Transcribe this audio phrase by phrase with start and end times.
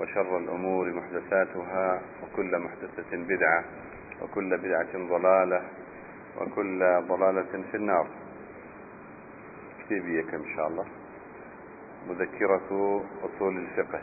[0.00, 3.64] وشر الأمور محدثاتها وكل محدثة بدعة
[4.22, 5.62] وكل بدعة ضلالة
[6.40, 6.78] وكل
[7.08, 8.06] ضلالة في النار.
[9.78, 10.86] كتابيك إن شاء الله.
[12.08, 14.00] مذكرة أصول الفقه.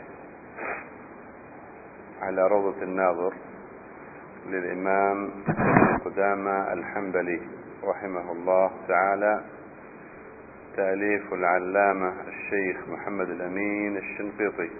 [2.22, 3.34] على روضة الناظر
[4.46, 5.30] للإمام
[6.04, 7.40] قدامى الحنبلي
[7.84, 9.44] رحمه الله تعالى
[10.76, 14.70] تأليف العلامة الشيخ محمد الأمين الشنقيطي.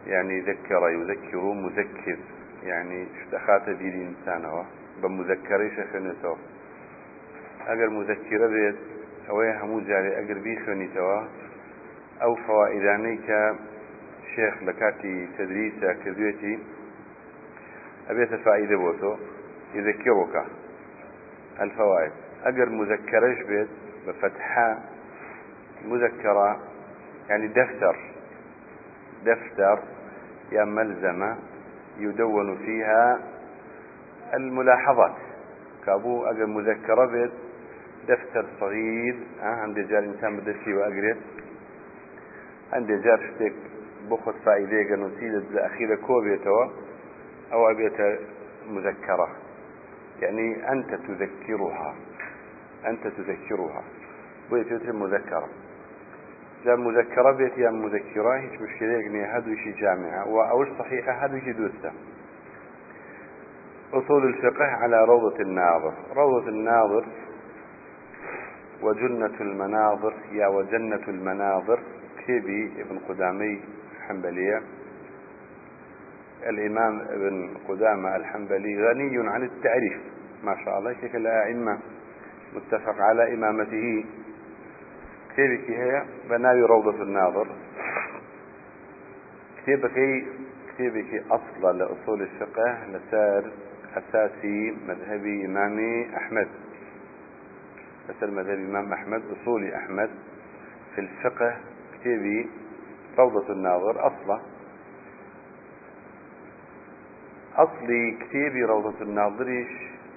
[0.08, 2.18] يعني ذكر يذكر مذكر.
[2.64, 4.66] يعني اشتخات بيدي إنسانه
[5.04, 6.38] بمذكرة شخنته
[7.68, 8.76] أجر مذكرة بيت
[9.30, 11.22] أوي همو جاري أجر بي خنيتوا
[12.22, 13.56] أو فوائدانيك
[14.36, 16.60] شيخ لكاتي تدريسة كذوتي
[18.10, 19.16] أبيت فائدة بوتو.
[19.74, 20.46] يذكرك
[21.62, 22.12] الفوائد.
[22.44, 23.68] أجر مذكرش بيت
[24.08, 24.95] بفتحة
[25.86, 26.60] مذكرة
[27.30, 27.96] يعني دفتر
[29.26, 29.80] دفتر
[30.52, 31.38] يا ملزمة
[31.98, 33.20] يدون فيها
[34.34, 35.16] الملاحظات.
[35.86, 37.32] كابو أجر مذكرة بيت
[38.08, 39.16] دفتر صغير.
[39.42, 41.16] عندي جار إنسان بدرسي وأقرأ.
[42.74, 43.54] عندي جار شتك
[44.10, 46.66] بخد فائدة نسيدة الأخيرة كوبيتوا
[47.54, 48.20] أو أبيت
[48.68, 49.28] مذكرة.
[50.22, 51.96] يعني أنت تذكرها
[52.86, 53.84] أنت تذكرها.
[54.52, 55.50] بيت مذكرة.
[56.66, 61.54] جا مذكرة بيت يا مذكرة هيش مشكلة يعني هذا شيء جامعة وأوش صحيحة هذا شيء
[61.54, 61.92] دوسة
[63.94, 65.94] أصول الفقه على روضة الناظر.
[66.16, 67.06] روضة الناظر
[68.82, 71.80] وجنة المناظر يا وجنة المناظر.
[72.18, 73.62] كتبي ابن قدامي
[74.08, 74.62] حنبلية
[76.50, 79.98] الإمام ابن قدامة الحنبلي غني عن التعريف
[80.44, 81.80] ما شاء الله شكل الأئمة
[82.56, 84.06] متفق على إمامته.
[85.36, 87.48] كتابك هي بناوي روضة الناظر.
[89.58, 90.24] كتابك
[90.70, 93.52] كتابك أصل لأصول الفقه لسار
[93.98, 96.48] أساسي مذهبي إمامي أحمد.
[98.10, 100.10] لسار مذهبي إمام أحمد أصولي أحمد.
[100.96, 101.58] في الفقه
[101.94, 102.50] كتابي
[103.20, 104.42] روضة الناظر أصلة.
[107.56, 109.70] أصلي كتابي روضة الناظريش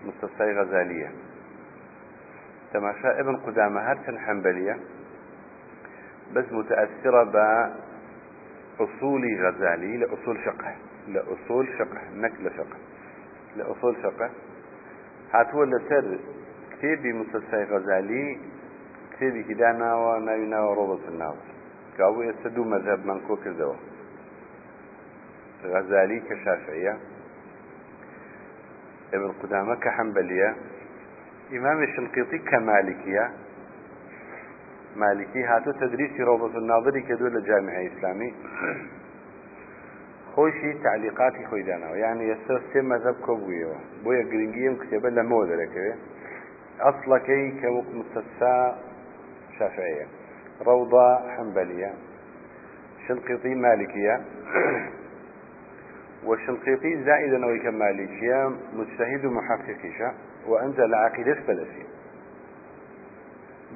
[0.04, 1.10] مستصاي غزالية.
[2.72, 4.78] تماشى ابن قدامة هرسن حنبلية.
[6.34, 7.24] بس متأثرة
[8.78, 10.74] بأصول غزالي لأصول فقه
[11.08, 12.78] لأصول فقه نك فقه
[13.56, 14.30] لأصول فقه.
[15.32, 16.18] هاتوا لسر
[16.72, 18.38] كتابي مستصاي غزالي
[19.12, 21.48] كتابي كدانا وناوينا وروضة الناظر
[21.98, 23.74] كاوي يستدو مذهب من كوكر دوا
[25.64, 26.96] غزالي كشافعية.
[29.14, 30.56] ابن قدامة كحنبلية.
[31.52, 33.30] إمام الشنقيطي كمالكية.
[34.98, 38.34] مالكي هاتو تدريسي روضة الناظري كدول جامعة إسلامي
[40.34, 45.96] خوشي تعليقاتي خويدانا يعني يسر سي مذهب كوبويو بويا قرنجيم كتابة لموذا لك
[46.80, 48.78] أصلكي كمك مستسا
[49.58, 50.06] شافعية
[50.66, 51.92] روضة حنبلية
[53.08, 54.20] شنقيطي مالكية
[56.24, 60.14] والشنقيطي زائدا ويكماليشيا مجتهد محققيشا
[60.46, 61.97] وأنت لعقيدة فلسي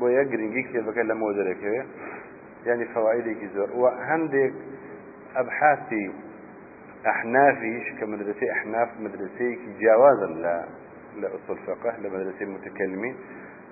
[0.00, 1.86] بو يقرنجي كتابك لما ذلك
[2.66, 4.52] يعني فوائدك زور وهندك
[5.36, 6.12] أبحاثي
[7.06, 10.64] أحنافيش كمدرسة أحناف مدرسة جوازا لا
[11.20, 13.16] لأصول فقه لمدرسة المتكلمين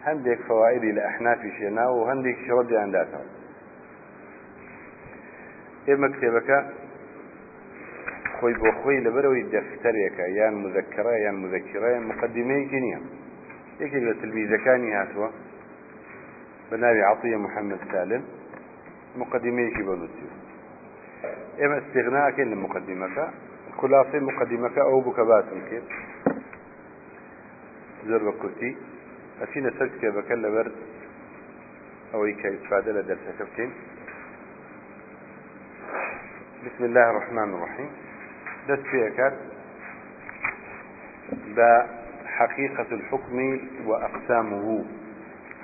[0.04, 3.25] هندك فوائدي لأحنافيش هنا وهندك شردي عن ذاتها
[5.88, 6.66] إيه مكتبك
[8.40, 13.00] خوي بو خوي لبروي دفتريك يان مذكرة يان مذكرة يان مقدمة كنيا
[13.81, 15.28] يكي لتلميذ كاني هاتوا
[16.70, 18.25] بنابي عطية محمد سالم
[19.17, 20.26] مقدمة كي بنوتي
[21.62, 23.31] إما استغناء كن مقدمك
[23.78, 25.82] خلاصة مقدمك أو بكبات كيف
[28.06, 28.76] زر بكرتي
[29.43, 30.72] أسينا سرك بكلا برد
[32.14, 33.73] أو إيكا إتفادة لدرسة كفتين
[36.66, 37.90] بسم الله الرحمن الرحيم.
[38.69, 39.32] دست فيها
[41.56, 44.84] بحقيقة الحكم وأقسامه.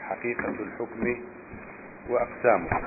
[0.08, 1.16] حقيقة الحكم
[2.10, 2.68] وأقسامه.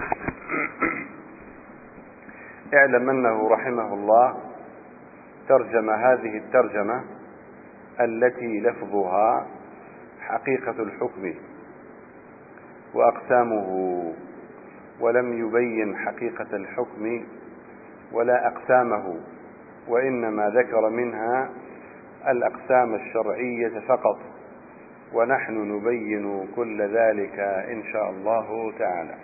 [2.74, 4.38] اعلم أنه رحمه الله
[5.48, 7.04] ترجم هذه الترجمة
[8.02, 9.48] التي لفظها
[10.22, 11.34] حقيقة الحكم
[12.94, 13.70] وأقسامه
[15.00, 17.24] ولم يبين حقيقة الحكم
[18.12, 19.20] ولا أقسامه
[19.88, 21.50] وإنما ذكر منها
[22.28, 24.39] الأقسام الشرعية فقط.
[25.14, 29.16] ونحن نبين كل ذلك إن شاء الله تعالى.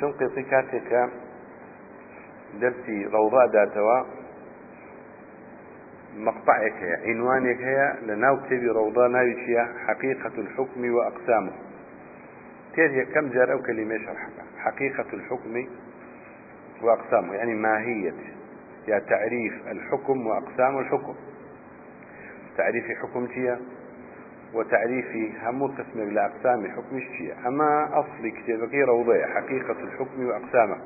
[0.00, 1.10] شنقطي كاتك
[2.60, 4.04] درسي روضاء داتوا.
[6.16, 9.36] مقطعك هي عنوانك هي لناو كتبي روضاء ناوي
[9.86, 11.52] حقيقة الحكم وأقسامه.
[12.74, 15.66] تيري كم جار أو كلمة شرحك؟ حقيقة الحكم
[16.82, 18.14] وأقسامه يعني ماهية.
[18.88, 21.14] يا تعريف الحكم وأقسام الحكم.
[22.56, 23.60] تعريف حكم تيا
[24.54, 30.76] وتعريف هم قسم لأقسام حكم الشيء أما أصل كتابك روضية حقيقة الحكم وأقسامه.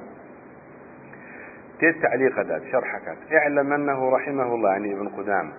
[1.80, 5.52] تيت تعليق ذات شرحك اعلم أنه رحمه الله يعني ابن قدام.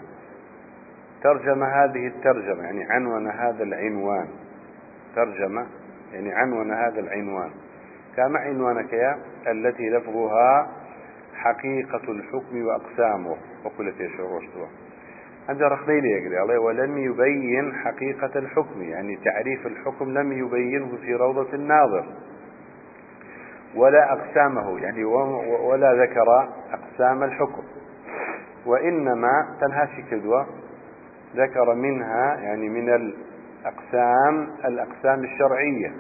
[1.23, 4.27] ترجم هذه الترجمة يعني عنون هذا العنوان.
[5.15, 5.67] ترجمة
[6.13, 7.51] يعني عنون هذا العنوان.
[8.17, 9.17] كما عنوانك يا
[9.47, 10.67] التي لفظها
[11.33, 13.37] حقيقة الحكم وأقسامه.
[13.65, 14.69] وكل شيء وشتوه
[15.49, 21.13] عند رخني لي يقري الله ولم يبين حقيقة الحكم يعني تعريف الحكم لم يبينه في
[21.15, 22.05] روضة الناظر.
[23.75, 25.03] ولا أقسامه يعني
[25.63, 27.63] ولا ذكر أقسام الحكم.
[28.65, 30.47] وإنما تنهاشي كدوة
[31.35, 35.91] ذكر منها يعني من الأقسام الأقسام الشرعية.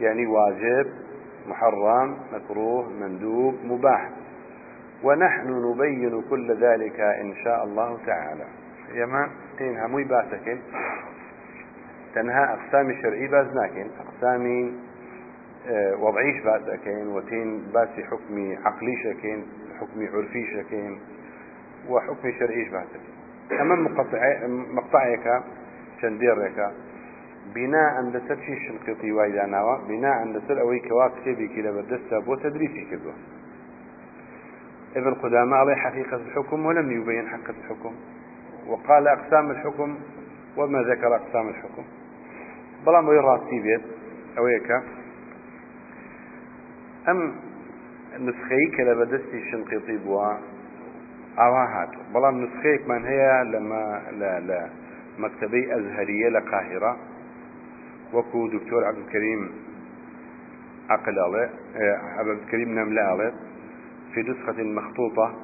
[0.00, 0.86] يعني واجب
[1.46, 4.10] محرم مكروه مندوب مباح.
[5.02, 8.44] ونحن نبين كل ذلك إن شاء الله تعالى.
[8.94, 10.62] يما تين هموي باسكين
[12.14, 14.72] تنها أقسام شرعي بازناكين أقسام
[15.68, 19.46] آه وضعيش باسكين وتين باسي حكمي عقلي شكين
[19.80, 21.00] حكمي عرفي شكين
[21.88, 23.14] وحكمي شرعيش باسكين
[23.60, 23.74] أما
[24.74, 25.42] مقطعك
[26.02, 26.72] شنديرك.
[27.54, 33.12] بناء لسر شي شنقيطي وايداناوا بناء لسر اوي كوا كتابي كده بدستا بو تدريسي كدوا
[34.96, 37.94] ابن قدامى عليه حقيقة الحكم ولم يبين حقيقة الحكم.
[38.66, 39.98] وقال أقسام الحكم
[40.56, 41.84] وما ذكر أقسام الحكم.
[42.86, 43.82] بلا ما يراسي بيت
[44.38, 44.70] أويك.
[47.08, 47.34] أم
[48.18, 50.32] نسخي كلا بدستي شنقيطي بوا
[51.38, 54.70] أواهات بلا نسخيك من هي لما لا لا.
[55.18, 56.96] مكتبي أزهرية لقاهرة.
[58.14, 59.52] وكو دكتور عبد الكريم
[60.90, 61.50] عقل عليه
[62.18, 63.32] عبد الكريم نملة عليه
[64.14, 65.34] في نسخة مخطوطة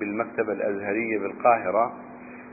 [0.00, 1.92] بالمكتبة الأزهرية بالقاهرة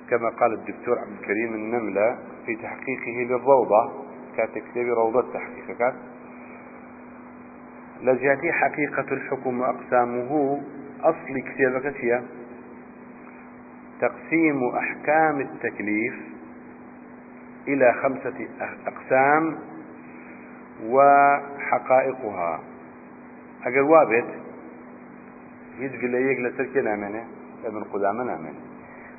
[0.10, 3.92] كما قال الدكتور عبد الكريم النملة في تحقيقه للروضة.
[4.38, 5.94] كتكتب روضة تحقيقات
[8.02, 10.62] لجأتي حقيقة الحكم وأقسامه.
[11.02, 12.22] أصل كتابك هي
[14.02, 16.14] تقسيم أحكام التكليف
[17.68, 18.48] إلى خمسة
[18.88, 19.60] أقسام
[20.86, 22.60] وحقائقها.
[23.66, 24.51] أقل وابت.
[25.82, 27.24] يجي ليك لسركي نامنه
[27.66, 28.60] ابن قدامة نامنه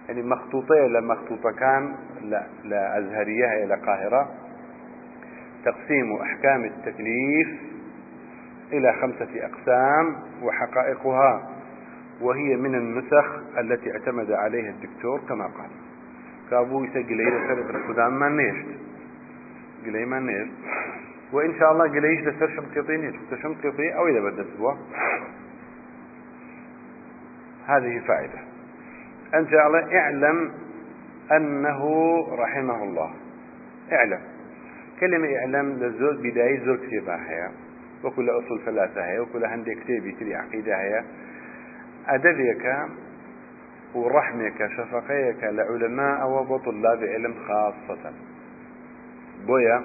[0.09, 4.29] يعني مخطوطة إلى مخطوطة كان لا, لا أزهرية إلى قاهرة
[5.65, 7.49] تقسيم أحكام التكليف
[8.73, 11.49] إلى خمسة أقسام وحقائقها
[12.21, 13.27] وهي من النسخ
[13.59, 15.71] التي اعتمد عليها الدكتور كما قال.
[16.51, 18.67] كابو يسجل إلى سر ابن قدام ما نيشت
[19.87, 20.53] قلي ما نيشت
[21.33, 24.47] وإن شاء الله قليش لسر شنقيطي نيشت شنقيطي أو إذا بدأت
[27.67, 28.39] هذه فائدة.
[29.35, 30.53] أن شاء الله اعلم
[31.33, 31.83] أنه
[32.35, 33.15] رحمه الله.
[33.93, 34.21] اعلم.
[35.01, 37.51] كلمة اعلم لزور بداية زور كتابة هي
[38.05, 41.05] وكل أصول ثلاثة هي وكل هندي كتابي تري عقيدة هي.
[42.09, 42.77] أدبيك
[43.95, 48.13] ورحمك شفقيك لعلماء وطلاب علم خاصة.
[49.47, 49.83] بويا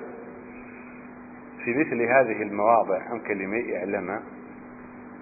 [1.64, 4.20] في مثل هذه المواضع عن كلمة اعلم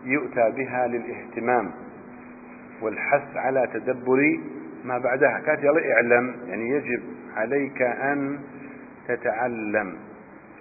[0.05, 1.71] يؤتى بها للاهتمام.
[2.81, 4.39] والحث على تدبر
[4.83, 5.39] ما بعدها.
[5.45, 7.03] كانت يلا اعلم يعني يجب
[7.35, 8.39] عليك أن
[9.07, 9.97] تتعلم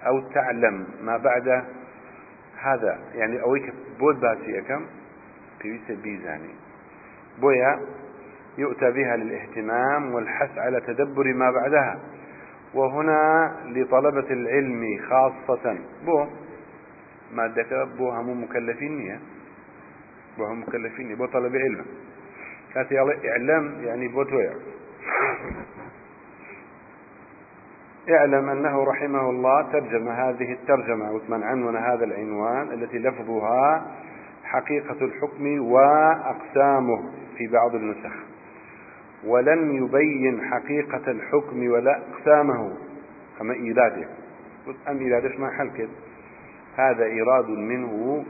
[0.07, 1.65] أو تعلم ما بعد
[2.63, 2.99] هذا.
[3.15, 4.87] يعني أويك بود باسي أكم؟
[5.61, 6.55] في بيزاني.
[7.41, 7.81] بويا
[8.59, 12.01] يؤتى بها للاهتمام والحث على تدبر ما بعدها.
[12.75, 15.79] وهنا لطلبة العلم خاصة.
[16.07, 16.27] بو
[17.33, 19.21] ما ذكر بو هم مكلفين
[20.39, 21.85] بو هم مكلفين بو طلب علم.
[22.75, 24.55] كانت يلا اعلم يعني بو تويا
[28.11, 33.87] اعلم أنه رحمه الله ترجم هذه الترجمة وثمان عنون هذا العنوان التي لفظها
[34.45, 38.13] حقيقة الحكم وأقسامه في بعض النسخ
[39.25, 42.77] ولم يبين حقيقة الحكم ولا أقسامه
[43.39, 44.09] كما إيراده
[44.89, 45.89] أم إيرادش ما حل كده
[46.77, 48.25] هذا إيراد منه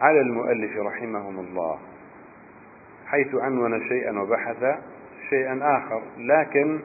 [0.00, 1.78] على المؤلف رحمهم الله
[3.10, 4.78] حيث عنون شيئا وبحث
[5.30, 6.02] شيئا آخر.
[6.18, 6.80] لكن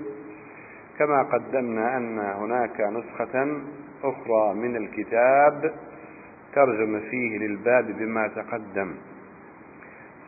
[0.99, 3.61] كما قدمنا أن هناك نسخة
[4.03, 5.73] أخرى من الكتاب
[6.53, 8.95] ترجم فيه للباب بما تقدم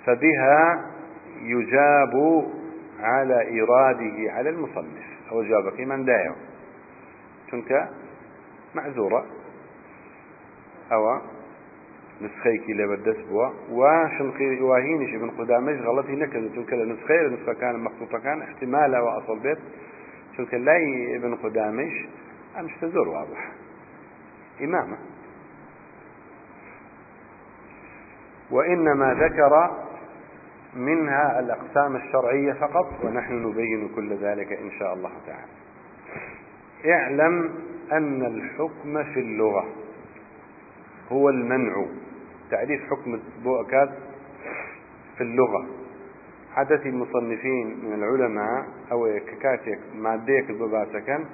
[0.05, 0.85] فبها
[1.41, 2.45] يجاب
[2.99, 5.07] على إيراده على المصنف.
[5.31, 6.33] أو جابك من دايو
[7.51, 7.89] تنك
[8.75, 9.25] معذورة.
[10.91, 11.19] أو
[12.21, 18.19] نسخيك اللي بدس بوا وشنقي واهينش ابن قدامش غلطي نكد تنك نسخي نسخة كان مخطوطة
[18.19, 19.57] كان احتمال وأصل بيت
[20.37, 20.77] تنك لا
[21.15, 22.07] ابن قدامش
[22.59, 23.51] أمش تزور واضح
[24.61, 24.97] إمامه
[28.51, 29.71] وإنما ذكر
[30.75, 35.51] منها الأقسام الشرعية فقط ونحن نبين كل ذلك إن شاء الله تعالى.
[36.93, 37.55] اعلم
[37.91, 39.65] أن الحكم في اللغة.
[41.11, 41.85] هو المنع.
[42.51, 43.89] تعريف حكم بؤكاد
[45.17, 45.65] في اللغة.
[46.53, 51.25] حدث المصنفين من العلماء أو ككاتك ماديك البباسكن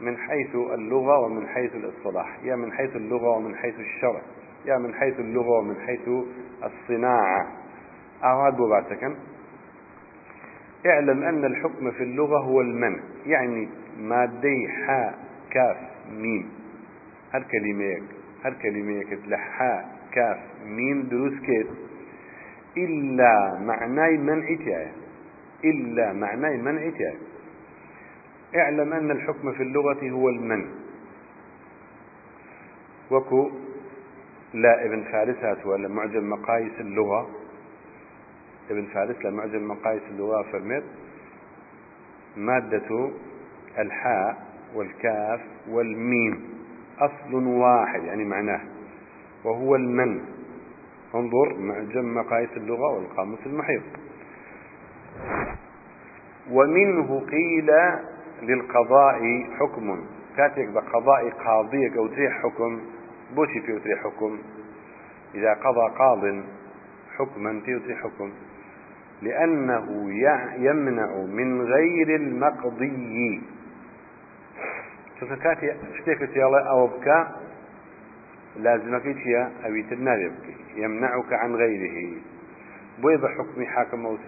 [0.00, 2.38] من حيث اللغة ومن حيث الاصطلاح.
[2.44, 4.22] يا من حيث اللغة ومن حيث الشرع.
[4.66, 6.08] يا من حيث اللغة ومن حيث
[6.64, 7.46] الصناعة.
[8.24, 9.14] أو هذا بباسكن
[10.86, 13.00] اعلم أن الحكم في اللغة هو المنع.
[13.26, 13.68] يعني
[13.98, 15.18] مادي حاء
[15.50, 15.76] كاف
[16.10, 16.50] ميم.
[17.32, 17.44] هل
[18.44, 21.66] كلميك هل كلميك لحاء كاف ميم دروس كيف
[22.76, 24.92] إلا معناي منع تاعي
[25.64, 27.18] إلا معناي منع تاعي
[28.56, 30.66] اعلم أن الحكم في اللغة هو المنع
[33.10, 33.50] وكو
[34.54, 37.30] لا ابن فارس هات ولا معجم مقاييس اللغة.
[38.70, 40.84] ابن فارس لمعجم مقاييس اللغة فرمت
[42.36, 43.10] مادة
[43.78, 46.53] الحاء والكاف والميم.
[46.98, 48.60] أصل واحد يعني معناه.
[49.44, 50.20] وهو المن.
[51.14, 53.82] انظر معجم مقاييس اللغة والقاموس المحيط.
[56.50, 57.70] ومنه قيل
[58.42, 60.04] للقضاء حكم.
[60.36, 62.80] كاتك بقضاء قاضيك أو تريح حكم.
[63.36, 64.38] بوشي في تريح حكم.
[65.34, 66.42] إذا قضى قاض
[67.16, 68.30] حكما في تريح حكم.
[69.22, 70.10] لأنه
[70.58, 73.42] يمنع من غير المقضي.
[75.28, 77.26] كاتي شتيك يلا أو بكى
[78.56, 80.30] لازمك هي أو يتنادي
[80.76, 82.16] يمنعك عن غيره
[82.98, 84.18] بوي بحكم حاكم أو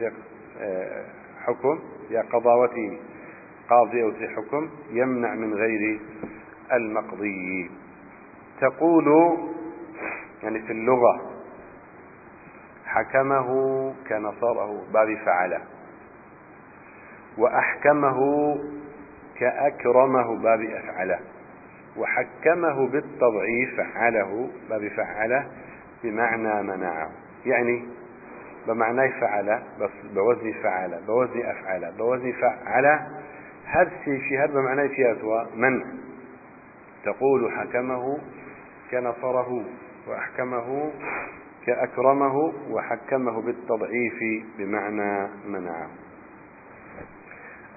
[0.60, 1.04] آه،
[1.46, 1.78] حكم
[2.10, 2.98] يا قضاوتي
[3.70, 6.00] قاضي أو حكم يمنع من غير
[6.72, 7.70] المقضي
[8.60, 9.04] تقول
[10.42, 11.32] يعني في اللغة
[12.86, 13.48] حكمه
[14.08, 15.60] كنصره باب فعله
[17.38, 18.18] وأحكمه
[19.40, 21.18] كأكرمه باب أفعله
[21.96, 25.46] وحكمه بالتضعيف فعله باب فعله
[26.04, 27.10] بمعنى منعه.
[27.46, 27.88] يعني
[28.68, 32.86] بمعنى فعل بس بوزن فعل بوزن أفعل بوزن فعل
[33.64, 35.84] هذا شيء هذا بمعنى فيها منع.
[37.04, 38.18] تقول حكمه
[38.90, 39.64] كنصره
[40.08, 40.90] وأحكمه
[41.66, 46.05] كأكرمه وحكمه بالتضعيف بمعنى منعه.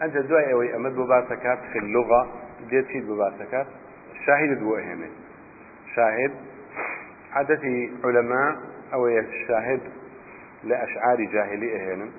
[0.01, 2.27] أنت دعي أوي أمد بباسكات في اللغة
[2.69, 3.67] ديت في بباسكات
[4.25, 5.07] شاهد دواء هنا
[5.95, 6.31] شاهد
[7.31, 8.57] عدتي علماء
[8.93, 9.79] أو الشاهد
[10.63, 12.09] لأشعار جاهلية هنا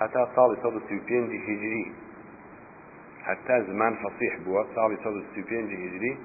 [0.00, 1.92] حتى صار صدر سيوبين هجري.
[3.24, 6.18] حتى زمان فصيح بوا صار صدر سيوبين هجري.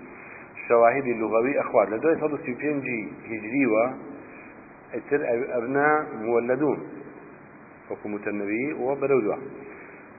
[0.56, 1.90] الشواهد اللغوي أخوات.
[1.90, 2.78] لدوي صدر سيوبين
[3.26, 3.90] هجري و
[5.58, 6.88] أبناء مولدون.
[7.90, 9.36] حكومة النبي وبرودوا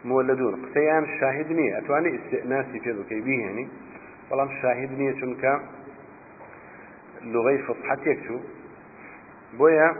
[0.04, 0.66] مولدون.
[0.66, 3.68] قسيان الشاهدني أتواني استئناسي في ذكي به يعني.
[4.30, 5.60] والله الشاهدني چونك
[7.22, 8.38] لغي فصحة يكتو
[9.58, 9.96] بويا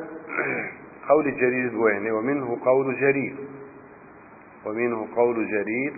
[1.09, 3.37] قول جرير بويني ومنه قول جرير.
[4.67, 5.93] ومنه قول جرير.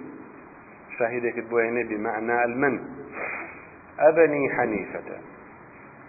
[0.99, 2.81] شاهدك بويني بمعنى المن.
[3.99, 5.19] أبني حنيفة.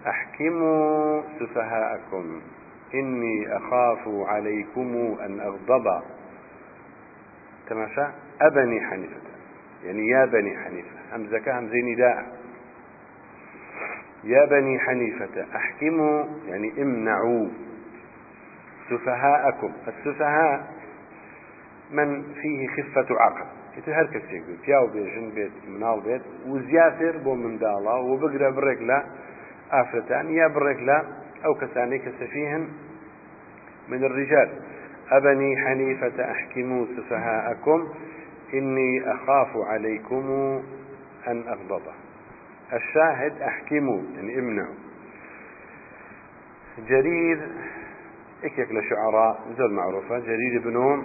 [0.07, 2.41] أحكموا سفهاءكم.
[2.93, 6.03] إني أخاف عليكم أن أغضب.
[7.69, 8.07] تماشى
[8.41, 9.21] أبني حنيفة.
[9.83, 11.15] يعني يا بني حنيفة.
[11.15, 12.37] همزك همزي نداء.
[14.23, 17.47] يا بني حنيفة أحكموا يعني امنعوا
[18.89, 19.73] سفهاءكم.
[19.87, 20.67] السفهاء
[21.91, 23.45] من فيه خفة عقل.
[23.77, 28.11] ئیتر هەر کەسێک بێت پیا و بێژن بێت مناڵ بێت و زیاتر بۆ منداڵە و
[28.21, 28.99] بگرە بڕێک لە
[29.73, 30.47] ئافرەتان یا
[33.91, 34.49] من الرجال.
[35.11, 37.87] أبني حنيفة أحكموا سفهاءكم
[38.53, 40.29] إني أخاف عليكم
[41.27, 41.93] أن أغضبه
[42.73, 44.75] الشاهد أحكموا يعني امنعوا.
[46.87, 47.47] جرير
[48.43, 51.03] إكيك لشعراء زول معروفة جرير بن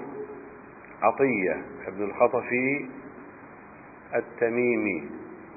[1.02, 2.88] عطية ابن الخطفي
[4.14, 5.10] التميمي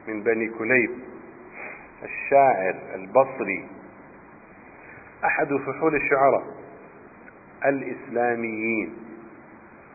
[0.07, 0.91] من بني كليب
[2.03, 3.67] الشاعر البصري
[5.25, 6.54] أحد فحول الشعراء.
[7.65, 8.93] الإسلاميين.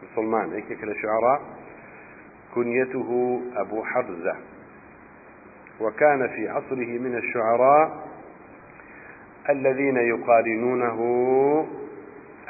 [0.02, 1.40] مسلمان هيك الشعراء
[2.54, 4.36] كنيته أبو حرزة
[5.80, 8.08] وكان في عصره من الشعراء
[9.50, 10.98] الذين يقارنونه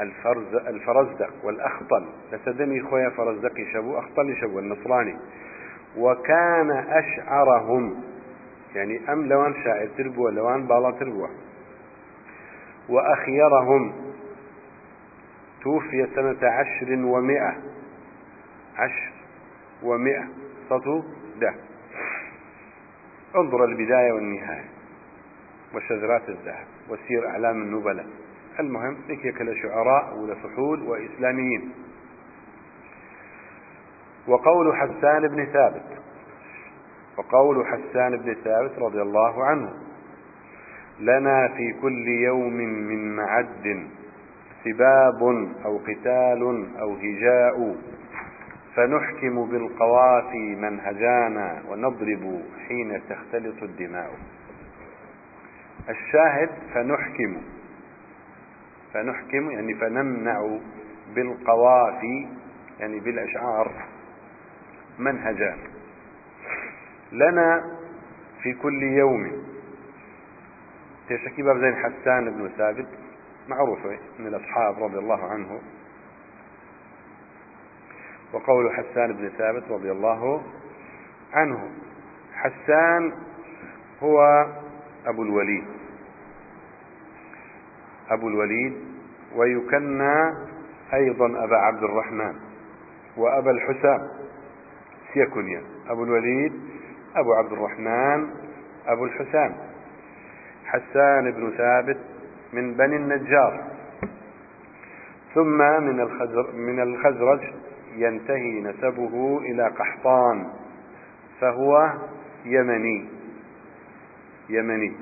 [0.01, 2.07] الفرز الفرزدق والأخطل.
[2.33, 5.17] لسدني خويا فرزدق شبو أخطل شبو النصراني.
[5.99, 8.05] وكان أشعرهم.
[8.75, 11.31] يعني أم لوان شاعر تربوة لوان بالا تربوة.
[12.89, 13.93] وأخيرهم.
[15.63, 17.57] توفي سنة عشر ومئة.
[18.77, 19.13] عشر
[19.83, 20.29] ومئة.
[20.69, 21.03] سطو
[21.41, 21.55] ده.
[23.37, 24.65] انظر البداية والنهاية
[25.75, 28.07] وشذرات الذهب وسير أعلام النبلاء.
[28.61, 31.73] المهم ذكيك لشعراء ولفحول وإسلاميين.
[34.29, 35.99] وقول حسان بن ثابت.
[37.19, 39.73] وقول حسان بن ثابت رضي الله عنه.
[41.01, 43.87] لنا في كل يوم من معد
[44.65, 45.23] سباب
[45.65, 47.77] أو قتال أو هجاء
[48.77, 54.11] فنحكم بالقوافي منهجانا ونضرب حين تختلط الدماء.
[55.89, 57.37] الشاهد فنحكم
[58.95, 60.59] فنحكم يعني فنمنع
[61.15, 62.29] بالقوافي
[62.81, 63.73] يعني بالأشعار
[64.99, 65.57] منهجا
[67.13, 67.65] لنا
[68.43, 69.33] في كل يوم
[71.09, 72.87] تشكي باب زين حسان بن ثابت
[73.51, 73.79] معروف
[74.19, 75.61] من الأصحاب رضي الله عنه.
[78.33, 80.43] وقول حسان بن ثابت رضي الله
[81.33, 81.71] عنه.
[82.35, 83.13] حسان
[84.03, 84.47] هو
[85.07, 85.65] أبو الوليد.
[88.11, 88.73] أبو الوليد
[89.37, 90.35] ويكنى
[90.95, 92.35] أيضا أبا عبد الرحمن
[93.17, 94.09] وأبا الحسام.
[95.15, 95.63] سيكونيا.
[95.89, 96.53] أبو الوليد
[97.17, 98.31] أبو عبد الرحمن
[98.87, 99.57] أبو الحسام.
[100.65, 101.99] حسان بن ثابت
[102.53, 103.65] من بني النجار.
[105.35, 107.41] ثم من الخزر من الخزرج
[107.97, 110.47] ينتهي نسبه إلى قحطان
[111.41, 111.93] فهو
[112.45, 113.09] يمني.
[114.49, 114.93] يمني.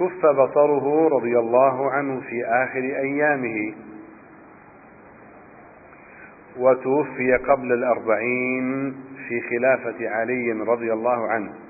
[0.00, 3.74] كف بصره رضي الله عنه في آخر أيامه.
[6.58, 8.96] وتوفي قبل الأربعين
[9.28, 11.65] في خلافة علي رضي الله عنه.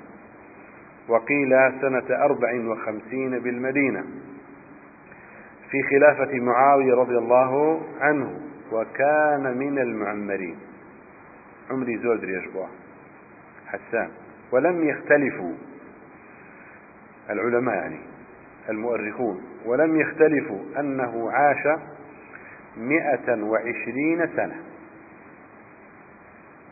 [1.09, 4.05] وقيل سنة أربع وخمسين بالمدينة
[5.71, 8.41] في خلافة معاوية رضي الله عنه
[8.73, 10.57] وكان من المعمرين.
[11.71, 12.69] عمري زود يشبه
[13.67, 14.11] حسان.
[14.53, 15.53] ولم يختلفوا
[17.31, 17.99] العلماء يعني
[18.69, 19.43] المؤرخون.
[19.65, 21.79] ولم يختلفوا أنه عاش
[22.77, 24.57] مئة وعشرين سنة.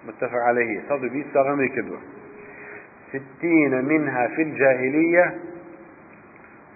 [0.08, 0.82] متفق عليه.
[0.88, 2.00] صدق بيت صغمي كدوة.
[3.14, 5.40] ستين منها في الجاهلية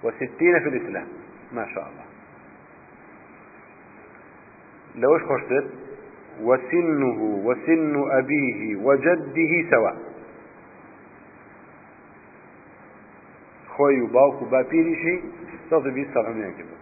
[0.03, 1.07] وستين في الإسلام.
[1.53, 2.05] ما شاء الله.
[4.97, 5.71] لو إيش خشتت
[6.43, 9.97] وسنه وسن أبيه وجده سواء.
[13.77, 15.23] خوي وباوك وبابيري شيء
[15.71, 16.79] صدق بيت صغمي كدوة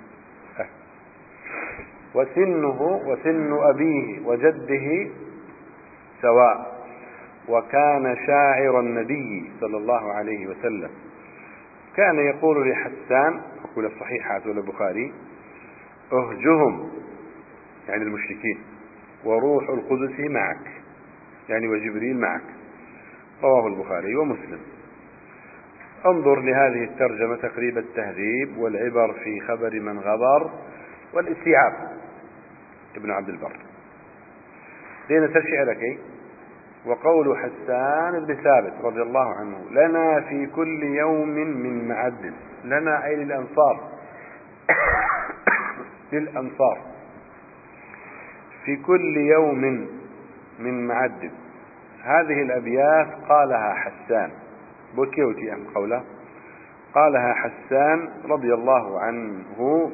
[2.14, 5.10] وسنه وسن أبيه وجده
[6.22, 6.75] سواء.
[7.48, 10.90] وكان شاعر النبي صلى الله عليه وسلم.
[11.96, 15.12] كان يقول لحسان أقول الصحيحات والبخاري
[16.12, 16.90] أهجهم
[17.88, 18.58] يعني المشركين
[19.24, 20.70] وروح القدس معك
[21.48, 22.42] يعني وجبريل معك
[23.42, 24.60] رواه البخاري ومسلم.
[26.06, 30.50] انظر لهذه الترجمة تقريب التهذيب والعبر في خبر من غبر
[31.12, 31.72] والاستيعاب.
[32.96, 33.56] ابن عبد البر.
[35.10, 35.24] لين
[35.64, 35.98] لك.
[36.86, 42.32] وقول حسان بن ثابت رضي الله عنه لنا في كل يوم من معد
[42.64, 43.80] لنا أي للأنصار
[46.12, 46.78] للأنصار
[48.66, 49.88] في كل يوم
[50.58, 51.30] من معد.
[52.02, 54.30] هذه الأبيات قالها حسان
[54.96, 56.04] بوكيوتي أم قوله؟
[56.94, 59.90] قالها حسان رضي الله عنه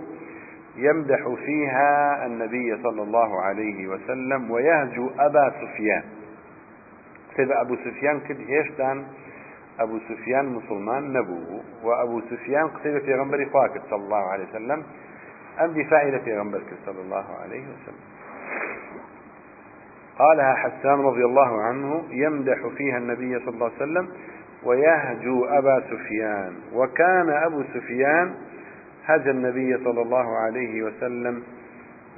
[0.77, 6.03] يمدح فيها النبي صلى الله عليه وسلم ويهجو أبا سفيان.
[7.37, 9.05] سيد أبو سفيان كد هيشتان
[9.81, 14.83] أبو سفيان مسلمان نبوه وأبو سفيان قصيدة في غنبري خواكد صلى الله عليه وسلم
[15.61, 18.01] أم دفاعي في غنبرك صلى الله عليه وسلم.
[20.19, 24.09] قالها حسان رضي الله عنه يمدح فيها النبي صلى الله عليه وسلم
[24.65, 28.35] ويهجو أبا سفيان وكان أبو سفيان
[29.05, 31.43] هجى النبي صلى الله عليه وسلم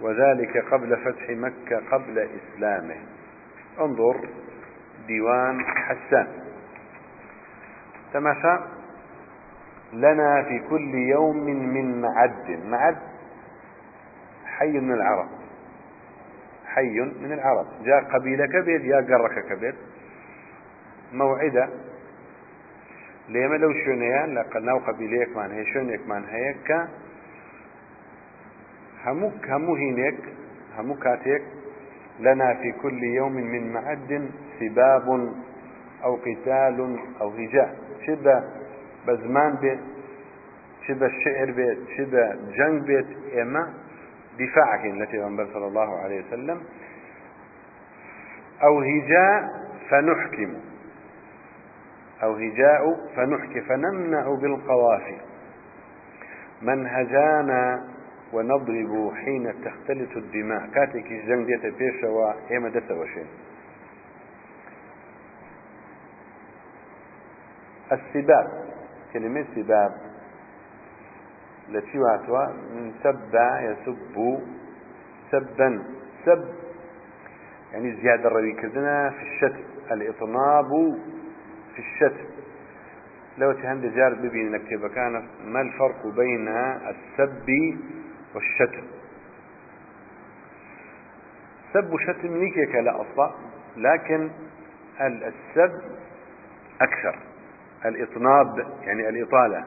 [0.03, 2.97] وذلك قبل فتح مكة قبل إسلامه.
[3.81, 4.17] انظر
[5.07, 6.27] ديوان حسان.
[8.13, 8.59] تماشى.
[9.93, 12.51] لنا في كل يوم من معد.
[12.67, 12.97] معد
[14.47, 15.29] حي من العرب.
[16.67, 17.67] حي من العرب.
[17.85, 19.75] جاء قبيلة كبير يا قرك كبير.
[21.13, 21.69] موعدة.
[23.33, 26.79] لەو شوێنەیە لە قەناو قەبیلەیەکمان هەیە شوێنێکمان هەیە کە
[29.05, 30.19] هەموو هەموو هینێک
[30.77, 31.43] هەموو کاتێک
[32.25, 34.11] لنا في كل يوم من معد
[34.61, 35.35] سباب
[36.05, 38.45] أو قتال أو هجاء شبه
[39.07, 39.79] بزمان بيت
[40.89, 43.07] شبه الشعر بيت شبه جنگ بيت
[43.39, 43.75] إما
[44.39, 46.61] دفاعك التي غنبر صلى الله عليه وسلم.
[48.63, 49.51] أو هجاء
[49.91, 50.55] فنحكم.
[52.23, 52.83] أو هجاء
[53.17, 55.17] فنحكي فنمنع بالقوافي.
[56.63, 57.85] من هجانا
[58.33, 60.67] ونضرب حين تختلط الدماء.
[60.75, 62.95] كاتك الزنگ ديت بيشا وإيما دسا
[67.95, 68.65] السباب
[69.13, 69.93] كلمة سباب.
[71.69, 74.41] التي واتوا من سب يسب
[75.31, 75.85] سبا.
[76.25, 76.45] سب
[77.73, 80.99] يعني زيادة الروي كذنا في الشتم الإطناب
[81.75, 82.25] في الشتم.
[83.39, 87.49] لو تهند جار ببين نكتب كان ما الفرق بين السب
[88.35, 88.87] والشتم؟
[91.73, 93.31] سب وشتم نيكيك لا أصلا
[93.77, 94.31] لكن
[95.01, 95.81] السب
[96.81, 97.19] أكثر.
[97.85, 99.65] الإطناب يعني الإطالة.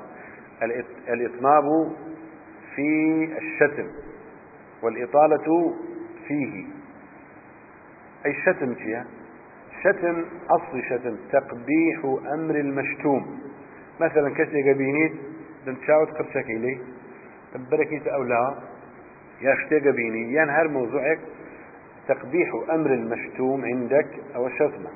[1.09, 1.91] الإطناب
[2.75, 3.87] في الشتم
[4.81, 5.75] والإطالة
[6.27, 6.65] فيه.
[8.25, 9.05] أي شتم فيها؟
[9.83, 11.99] شتم أصل شتم تقبيح
[12.33, 13.39] أمر المشتوم.
[14.01, 15.13] مثلا كسي قبينيت
[15.65, 16.79] دم تشاوت قرشك إلي
[17.53, 18.55] تبركيت أو لا؟
[19.41, 21.19] ياشتي قبيني يعني هر موضوعك
[22.07, 24.89] تقبيح أمر المشتوم عندك أو الشتمة.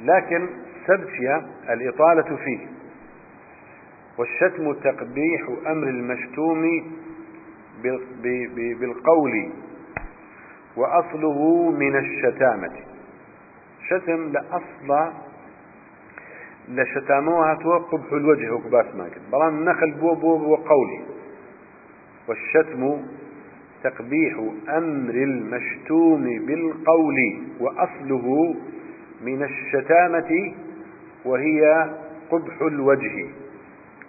[0.00, 0.48] لكن
[0.88, 2.58] سبتيا الإطالة فيه.
[4.18, 6.84] والشتم تقبيح أمر المشتوم
[8.80, 9.50] بالقول
[10.76, 12.72] وأصله من الشتامة.
[13.88, 15.12] شتم لأصلا
[16.68, 21.00] لشتاموها هاتوا قبح الوجه وەک باسمان کرد بەڵام نخل بو بو بو قولي.
[22.28, 23.02] والشتم
[23.84, 24.34] تقبيح
[24.68, 27.16] أمر المشتوم بالقول
[27.60, 28.54] وأصله
[29.22, 30.54] من الشتامة
[31.28, 31.90] وهي
[32.30, 33.26] قبح الوجه.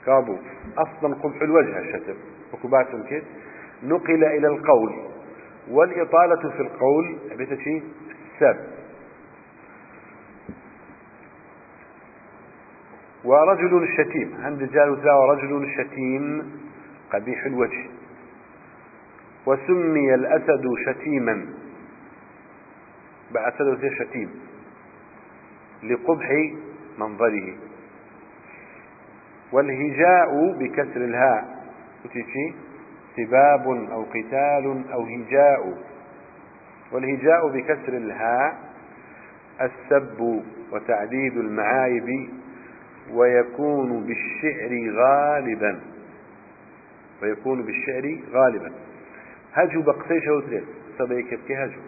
[0.06, 0.36] كابو.
[0.78, 2.16] أصلا قبح الوجه الشتم.
[2.54, 3.24] وكباس كده
[3.84, 4.94] نقل إلى القول.
[5.72, 7.82] والإطالة في القول بتشي
[8.40, 8.58] سب.
[13.24, 14.38] ورجل شتيم.
[14.44, 16.52] عند جال ورجل شتيم
[17.14, 17.90] قبيح الوجه.
[19.46, 21.46] وسمي الأسد شتيما.
[23.32, 24.30] بأسد شتيم.
[25.84, 26.30] لقبح
[26.98, 27.54] منظره.
[29.52, 31.60] والهجاء بكسر الهاء.
[32.06, 32.54] وتيجي
[33.18, 35.78] سباب أو قتال أو هجاء.
[36.92, 38.58] والهجاء بكسر الهاء
[39.62, 42.30] السب وتعديد المعايب
[43.12, 45.80] ويكون بالشعر غالبا.
[47.22, 48.72] ويكون بالشعر غالبا.
[49.54, 50.64] هجو بقسيش وتريد
[51.00, 51.82] صبيك كي هجو.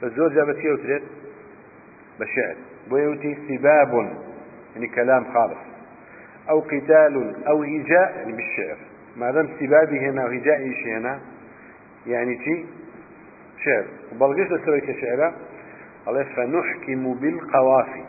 [0.00, 1.02] فالزور جابت كي وتريد
[2.18, 2.56] بالشعر
[2.90, 4.16] ويوتي سباب
[4.74, 5.58] يعني كلام خالص.
[6.50, 8.76] أو قتال أو هجاء يعني بالشعر.
[9.16, 11.20] ما دام سبابي هنا وهجائي هنا؟
[12.06, 12.66] يعني تي
[13.64, 13.84] شعر.
[14.12, 15.34] وبلغيش لسويك شعره
[16.08, 18.04] الله فنحكم بالقوافي.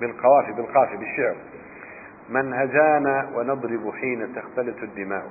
[0.00, 1.36] بالقوافي بالقافي بالشعر.
[2.28, 5.30] من هجانا ونضرب حين تختلط الدماء.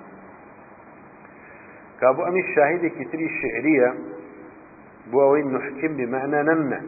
[2.02, 3.94] كابو أمي الشاهد كتري الشعرية
[5.12, 6.82] بوين نحكم بمعنى نمنع.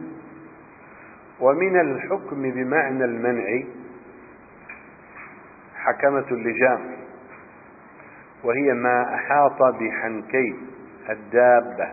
[1.40, 3.62] ومن الحكم بمعنى المنع
[5.76, 6.80] حكمة اللجام
[8.44, 10.54] وهي ما أحاط بحنكي
[11.10, 11.92] الدابة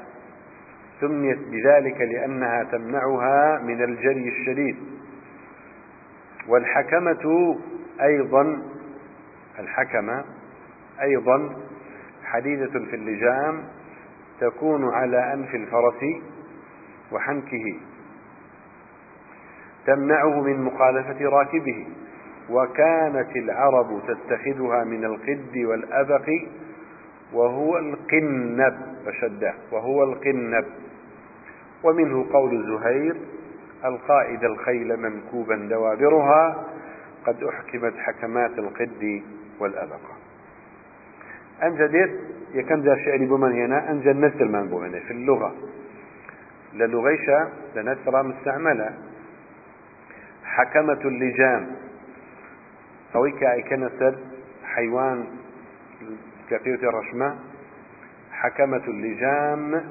[1.01, 4.77] سميت بذلك لأنها تمنعها من الجري الشديد.
[6.47, 7.55] والحكمة
[8.01, 8.61] أيضا
[9.59, 10.23] الحكمة
[11.01, 11.55] أيضا
[12.23, 13.63] حديدة في اللجام
[14.39, 16.03] تكون على أنف الفرس
[17.11, 17.79] وحنكه.
[19.87, 21.87] تمنعه من مخالفة راكبه.
[22.49, 26.29] وكانت العرب تتخذها من القد والأبق
[27.33, 30.65] وهو القنب فشده وهو القنب.
[31.83, 33.15] ومنه قول زهير
[33.85, 36.63] القائد الخيل منكوبا دوابرها
[37.25, 39.21] قد أحكمت حكمات القد
[39.59, 40.01] والأبق.
[41.63, 42.19] أنجدت
[42.53, 45.55] يكن ذا شعري بمن هنا؟ أنجد نثر من بمن في اللغة.
[46.73, 48.93] للغيشة لنثرة مستعملة.
[50.47, 51.75] حكمة اللجام
[53.15, 54.17] أويك أي كنسر
[54.63, 55.27] حيوان
[56.49, 57.39] كثيرة الرشمة.
[58.31, 59.83] حكمة اللجام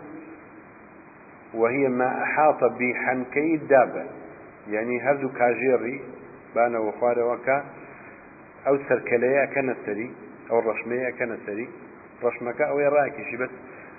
[1.55, 4.07] وهي ما أحاط بحنكي الدابة
[4.69, 6.01] يعني هذو كاجيري
[6.55, 7.65] بانا وخوار وكا.
[8.67, 10.15] أو سركلية كنسري
[10.51, 11.69] أو الرشمية كنسري
[12.25, 13.51] رشمك أو يراكي بس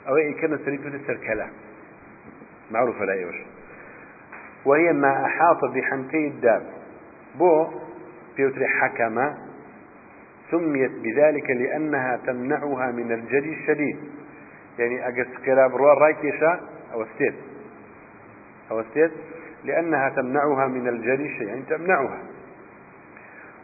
[0.08, 1.50] أو أي كنسري تود السركلة
[2.72, 3.36] معروفة لا يوش.
[4.68, 6.72] وهي ما أحاط بحنكي الدابة
[7.40, 7.68] بو
[8.38, 9.38] بيوتري حكمة
[10.52, 13.98] سميت بذلك لأنها تمنعها من الجري الشديد.
[14.80, 16.60] يعني أجس كلاب روا رايكيشا
[16.94, 17.36] أو أستيت.
[18.72, 19.12] أو أستيت؟
[19.64, 22.20] لأنها تمنعها من الجري يعني تمنعها.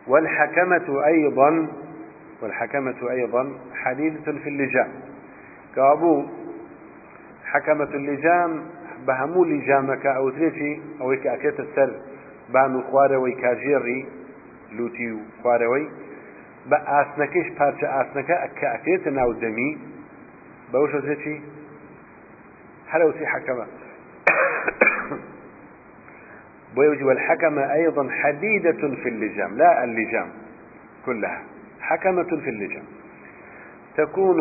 [0.08, 1.68] والحكمة أيضا
[2.42, 4.92] والحكمة أيضا حديثة في اللجام
[5.76, 6.26] كابو
[7.46, 8.66] حكمة اللجام
[9.08, 11.92] بهمو لجامك أو تريتي أو كأكيت السر
[12.54, 14.06] بانو خواري كاجيري
[14.72, 15.88] لوتي خواري
[16.70, 19.72] بە ئاسنەکەش پارچە ئاسنەکە کە ئەکرێتە ناو دەمی
[20.72, 21.38] بەو شەزێکی
[22.92, 23.66] هەرەوسی حكمة
[26.78, 30.30] ويوجب الحكمة أيضا حديدة في اللجام لا اللجام
[31.06, 31.42] كلها
[31.80, 32.88] حكمة في اللجام.
[33.98, 34.40] تكون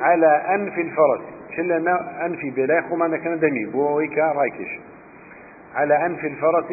[0.00, 1.24] على أنف الفرس.
[1.56, 4.80] شلنا أنفي بلا يخو أنا كان دمي بويكا رايكش.
[5.74, 6.72] على أنف الفرس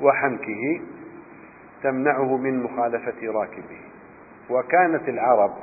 [0.00, 0.80] وحنكه
[1.82, 3.80] تمنعه من مخالفة راكبه.
[4.50, 5.54] وكانت العرب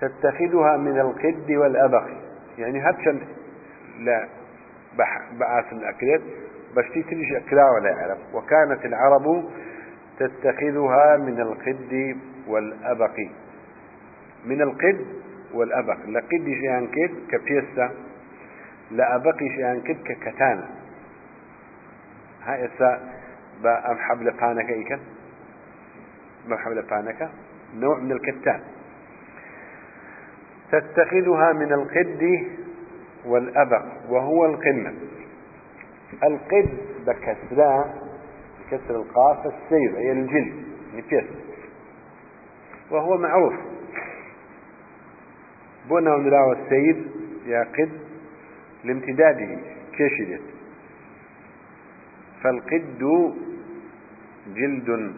[0.00, 2.04] تتخذها من القد والأبخ.
[2.58, 3.20] يعني هاتشن
[4.00, 4.28] لا
[5.38, 6.20] بعاث الأكلات
[6.76, 9.44] بشتي تريش أكلا ولا يعرف وكانت العرب
[10.18, 12.16] تتخذها من القد
[12.48, 13.16] والأبق
[14.44, 15.06] من القد
[15.54, 15.96] والأبق.
[16.06, 17.90] لقد شيئا كد كبيسة
[18.90, 20.68] لأبق شيئا كد ككتانة.
[22.42, 22.68] هاي
[23.62, 25.00] بأم حبل قانك إيكا؟
[26.48, 27.30] بأم حبل قانك
[27.76, 28.60] نوع من الكتان.
[30.72, 32.46] تتخذها من القد
[33.26, 34.94] والأبق وهو القمة.
[36.24, 36.68] القد
[37.06, 37.94] بكسرة
[38.60, 40.64] بكسر القاف السير هي الجلد
[42.90, 43.54] وهو معروف.
[45.90, 46.96] بنا ونراوى السير
[47.46, 47.92] يا قد
[48.84, 49.58] لامتداده
[49.92, 50.42] كشدت
[52.42, 53.02] فالقد
[54.54, 55.14] جلد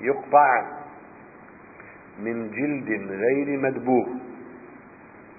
[0.00, 0.50] يقطع
[2.18, 4.06] من جلد غير مدبوغ.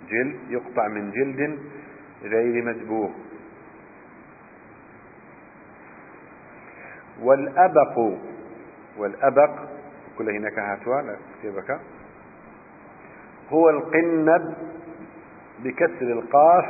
[0.09, 1.59] جلد يقطع من جلد
[2.23, 3.11] غير مدبوغ.
[7.21, 7.95] والأبق
[8.97, 9.53] والأبق
[10.17, 11.79] كل هناك هاتوا كتابك
[13.51, 14.53] هو القنب
[15.63, 16.65] بكسر القاف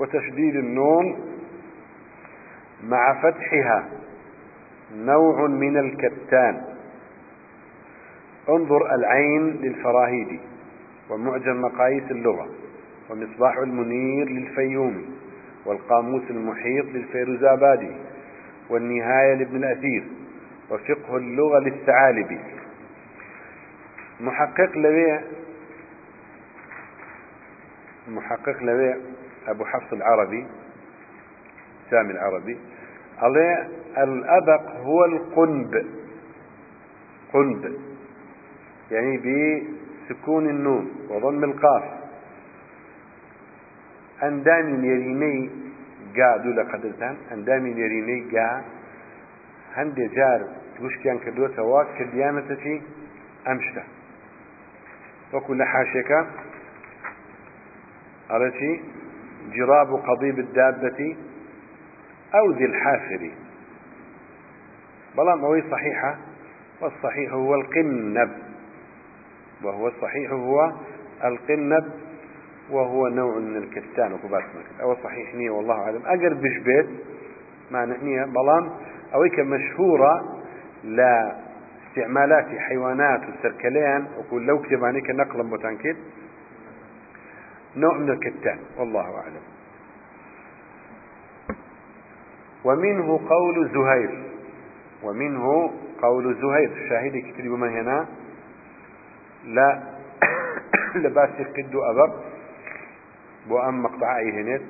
[0.00, 1.16] وتشديد النون
[2.84, 3.88] مع فتحها.
[4.96, 6.62] نوع من الكتان.
[8.48, 10.40] انظر العين للفراهيدي
[11.10, 12.48] ومعجم مقاييس اللغة
[13.10, 15.04] ومصباح المنير للفيومي
[15.66, 17.90] والقاموس المحيط للفيروزابادي
[18.70, 20.04] والنهاية لابن الأثير
[20.70, 22.38] وفقه اللغة للثعالبي
[24.22, 25.20] محقق لبيع
[28.08, 28.96] محقق لبيع
[29.48, 30.46] أبو حفص العربي
[31.90, 32.58] سامي العربي.
[33.18, 35.86] عليه الأبق هو القنب.
[37.32, 37.78] قنب.
[38.90, 41.84] يعني بسكون النون وضم القاف.
[44.22, 45.50] أندام يريني
[46.16, 47.16] دولا قدرتان.
[47.32, 48.64] أندام يريني قا
[49.74, 50.40] هندي جار.
[50.80, 52.82] وشكيان كدوتوا كديانتي
[53.48, 53.84] أمشتا.
[55.32, 56.26] وكل حاشك
[58.30, 58.52] على
[59.52, 61.16] جراب قضيب الدابة
[62.34, 63.30] أو ذي الحافر.
[65.16, 66.16] بلام أوي صحيحة
[66.80, 68.30] والصحيح هو القنب.
[69.64, 70.72] وهو الصحيح هو
[71.24, 71.92] القنب
[72.70, 74.12] وهو نوع من الكتان.
[74.12, 74.42] وكبات
[74.80, 76.02] أو صحيح نية والله أعلم.
[76.06, 76.86] أقر بشبيت
[77.70, 78.70] معنى نية بلام
[79.14, 80.42] أويك مشهورة
[80.84, 81.36] لا
[81.92, 85.96] استعمالات حيوانات وسركليان وكل لو كتباني كنقلا بوتانكيد
[87.76, 89.42] نوع من الكتان والله أعلم.
[92.64, 94.22] ومنه قول زهير
[95.02, 96.88] ومنه قول زهير.
[96.88, 98.06] شاهد كتب من هنا؟
[99.44, 99.82] لا
[101.02, 102.10] لباسي قد أبر.
[103.50, 104.62] وأم مقطع هنيت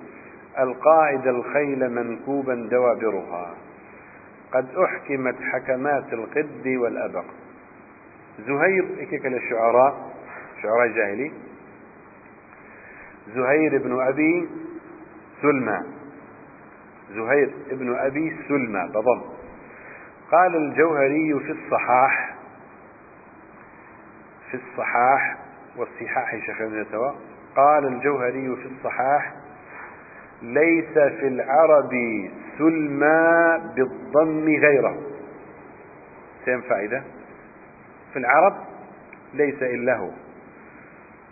[0.58, 3.54] القائد الخيل منكوبا دوابرها.
[4.52, 7.24] قد أحكمت حكمات القد والأبق.
[8.38, 10.12] زهير إكيك للشعراء
[10.62, 11.32] شعراء جاهلي.
[13.34, 14.48] زهير بن أبي
[15.42, 15.80] سلمى.
[17.10, 19.22] زهير بن أبي سلمى بضم
[20.32, 22.34] قال الجوهري في الصحاح
[24.50, 25.36] في الصحاح
[25.76, 27.14] والصحاح شيخنا
[27.56, 29.34] قال الجوهري في الصحاح
[30.42, 31.90] ليس في العرب
[32.58, 34.96] سلمى بالضم غيره.
[36.44, 37.02] سين فائدة.
[38.12, 38.54] في العرب
[39.34, 40.10] ليس إلا هو.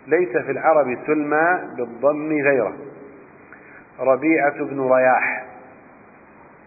[0.07, 2.73] ليس في العرب سلمى بالضم غيره.
[3.99, 5.45] ربيعة بن رياح.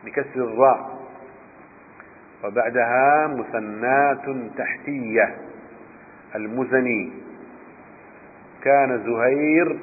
[0.04, 0.94] بكسر الراء.
[2.44, 5.34] وبعدها مثنات تحتية.
[6.34, 7.12] المزني.
[8.62, 9.78] كان زهير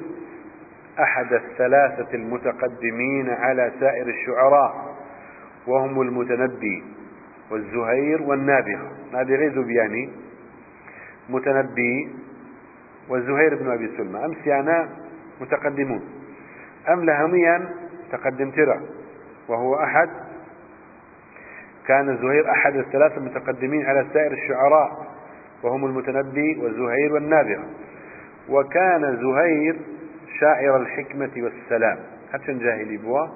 [1.00, 4.94] أحد الثلاثة المتقدمين على سائر الشعراء
[5.66, 6.84] وهم المتنبي
[7.50, 10.10] والزهير والنابغة نابغي زبياني
[11.28, 12.08] متنبي
[13.08, 14.88] والزهير بن أبي سلمى أمس يعني
[15.40, 16.02] متقدمون.
[16.92, 17.68] أم لهميا
[18.12, 18.80] تقدم ترى
[19.48, 20.08] وهو أحد
[21.86, 25.06] كان زهير أحد الثلاثة المتقدمين على سائر الشعراء
[25.62, 27.64] وهم المتنبي والزهير والنابغة
[28.48, 29.76] وكان زهير
[30.40, 31.98] شاعر الحكمة والسلام.
[32.32, 33.26] حتى جاهلي بوا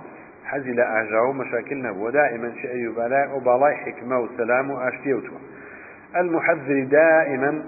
[0.44, 5.38] حزل أعجاه مشاكلنا ودائما شعر وبلاء وبلاء حكمة وسلام وآشتيوتوا
[6.16, 7.64] المحذر دائما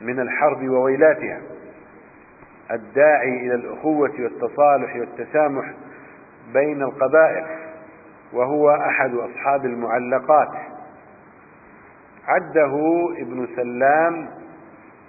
[0.00, 1.40] من الحرب وويلاتها.
[2.70, 5.72] الداعي إلى الأخوة والتصالح والتسامح
[6.52, 7.46] بين القبائل
[8.32, 10.54] وهو أحد أصحاب المعلقات.
[12.26, 12.74] عده
[13.18, 14.28] ابن سلام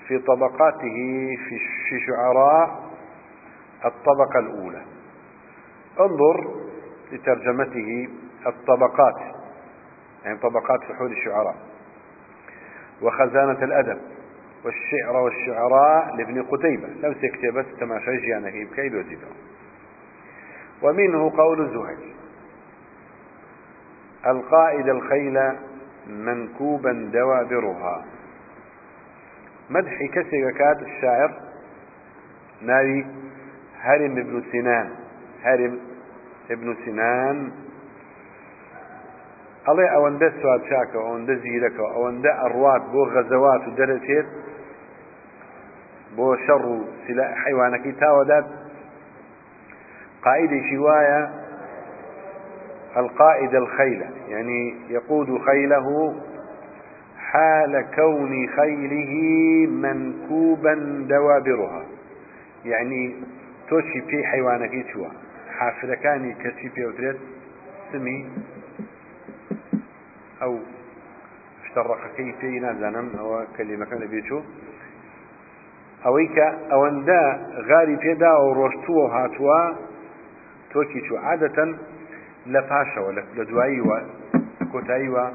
[0.08, 0.98] في طبقاته
[1.90, 2.89] في شعراء
[3.86, 4.82] الطبقة الأولى.
[6.00, 6.56] انظر
[7.12, 8.08] لترجمته
[8.48, 9.16] الطبقات
[10.26, 11.56] يعني طبقات فحول الشعراء
[13.02, 14.02] وخزانة الأدب
[14.66, 16.88] والشعر والشعراء لابن قتيبة.
[16.88, 19.28] لو سيكتبت تماشى جيانا هي بكيد وزيبه
[20.82, 22.14] ومنه قول زهير
[24.28, 25.40] القائد الخيل
[26.08, 28.06] منكوبا دوابرها.
[29.70, 31.42] مدح كسر كات الشاعر
[32.62, 33.06] ناوي
[33.82, 34.90] هرم ابن سنان.
[35.44, 35.80] هرم
[36.50, 37.52] ابن سنان.
[39.70, 44.28] الله ئەوەندە سوادچاکە ئەوەندە زیرەکە ئەوەندە ئەڕوات بۆ غەزەوات و دەرەچێت
[46.16, 46.78] بۆ شەڕ و
[47.44, 48.48] حیوانەکەی تاوەدات.
[50.26, 51.22] قائدێکی وایە
[53.02, 56.16] القائد الخيل يعني يقود خيله
[57.18, 59.14] حال كون خيله
[59.84, 60.76] منكوبا
[61.10, 61.82] دوابرها.
[62.66, 63.16] يعني
[63.70, 65.12] تۆچی پێی حیوانەکەی چووە.
[65.60, 67.20] حافرەکانی کەچی پێوترێت
[67.92, 68.20] سمی
[70.42, 70.54] ئەو
[71.66, 74.42] شتەڕەقەکەی پێی نازانم ئەوە کەلیمەکە لەبێ چوو
[76.06, 77.24] ئەوەی کە ئەوەندە
[77.70, 79.60] غاری پێدا و ڕۆشتووە هاتووە
[80.72, 81.70] تۆکی چوو عادەتەن
[82.54, 84.00] لە پاشەوە لە دوایی وە
[84.72, 85.26] کۆتایی وە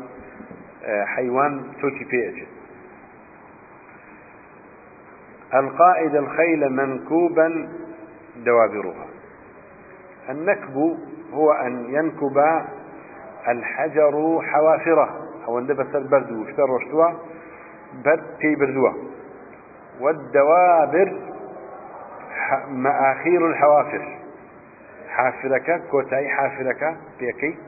[1.14, 2.38] حيوان توكي بيئة
[5.60, 7.48] القائد الخيل منكوبا
[8.36, 9.06] دوابرها
[10.30, 10.98] النكب
[11.32, 12.38] هو أن ينكب
[13.48, 15.20] الحجر حوافرة.
[15.48, 17.10] أو أن بس البرد وشتر وشتوا
[18.04, 18.92] برد كي بردوا
[20.00, 21.18] والدوابر
[22.68, 24.18] مآخير الحوافر.
[25.08, 27.58] حافرك كوتاي حافرك بيكي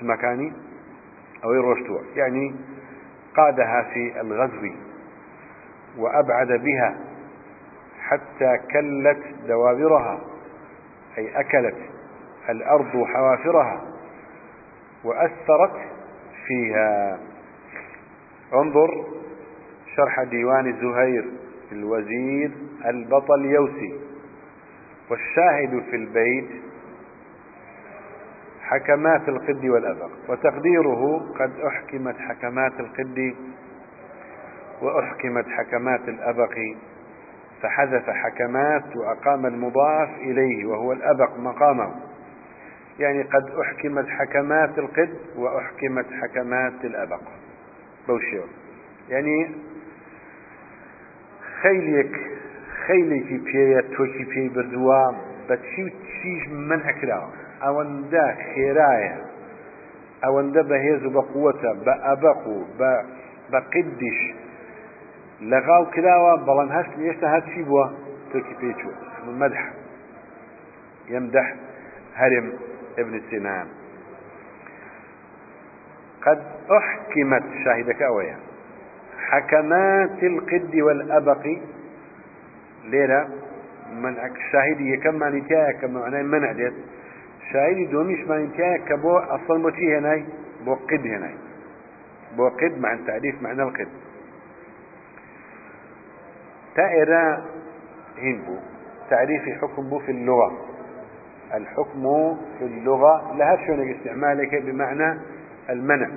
[0.00, 0.52] سمكاني
[1.44, 2.54] أو الرشتوى يعني
[3.36, 4.70] قادها في الغزو
[5.98, 6.96] وأبعد بها
[8.10, 10.20] حتى كلت دوابرها
[11.18, 11.76] أي أكلت
[12.48, 13.82] الأرض حوافرها
[15.04, 15.76] وأثرت
[16.46, 17.18] فيها.
[18.54, 18.88] انظر
[19.96, 21.24] شرح ديوان زهير
[21.72, 22.50] الوزير
[22.86, 24.00] البطل يوسي
[25.10, 26.48] والشاهد في البيت
[28.62, 33.34] حكمات القد والأبق وتقديره قد أحكمت حكمات القد
[34.82, 36.54] وأحكمت حكمات الأبق.
[37.62, 41.94] فحذف حكمات وأقام المضاف إليه وهو الأبق مقامه.
[42.98, 47.22] يعني قد أحكمت حكمات القد وأحكمت حكمات الأبق.
[48.08, 48.42] بوشيو
[49.08, 49.50] يعني
[51.62, 52.38] خيلك
[52.88, 55.02] پێیە تۆکی پێی بردووە
[55.48, 55.84] بە چی
[56.14, 57.30] چیش من ئەکراوە
[57.64, 59.16] ئەوەندە خێرایە
[60.24, 61.70] ئەوەندە بەهێز و بە قووەتە
[65.40, 67.86] لەغاو کراوە بەڵام هەست هێشتا هەرچی بووە؟
[68.30, 68.94] تۆکی پێچوە
[69.40, 69.62] مەدح
[71.14, 71.46] يمدح
[72.20, 72.46] هرم
[72.98, 73.66] ابن سنان
[76.24, 76.40] قد
[76.78, 78.36] أحكمت شاهدك أويا
[79.28, 81.44] حكمات القد والأبق.
[82.84, 83.28] ليرة
[84.02, 86.72] منع شاهدي يكم معنى تيايا كما معنى منع ديت
[87.52, 90.24] شاهدي دوميش معنى تيايا كبو أصلا بوشي هناي
[90.64, 91.34] بو قد هناي
[92.36, 93.88] بو قد مع التعريف معنى القد.
[96.74, 97.44] تائرة
[98.18, 98.56] هنبو
[99.10, 100.58] تعريف حكم بو في اللغة.
[101.54, 105.20] الحكم في اللغة لها شونك استعمالك بمعنى
[105.70, 106.08] المنع.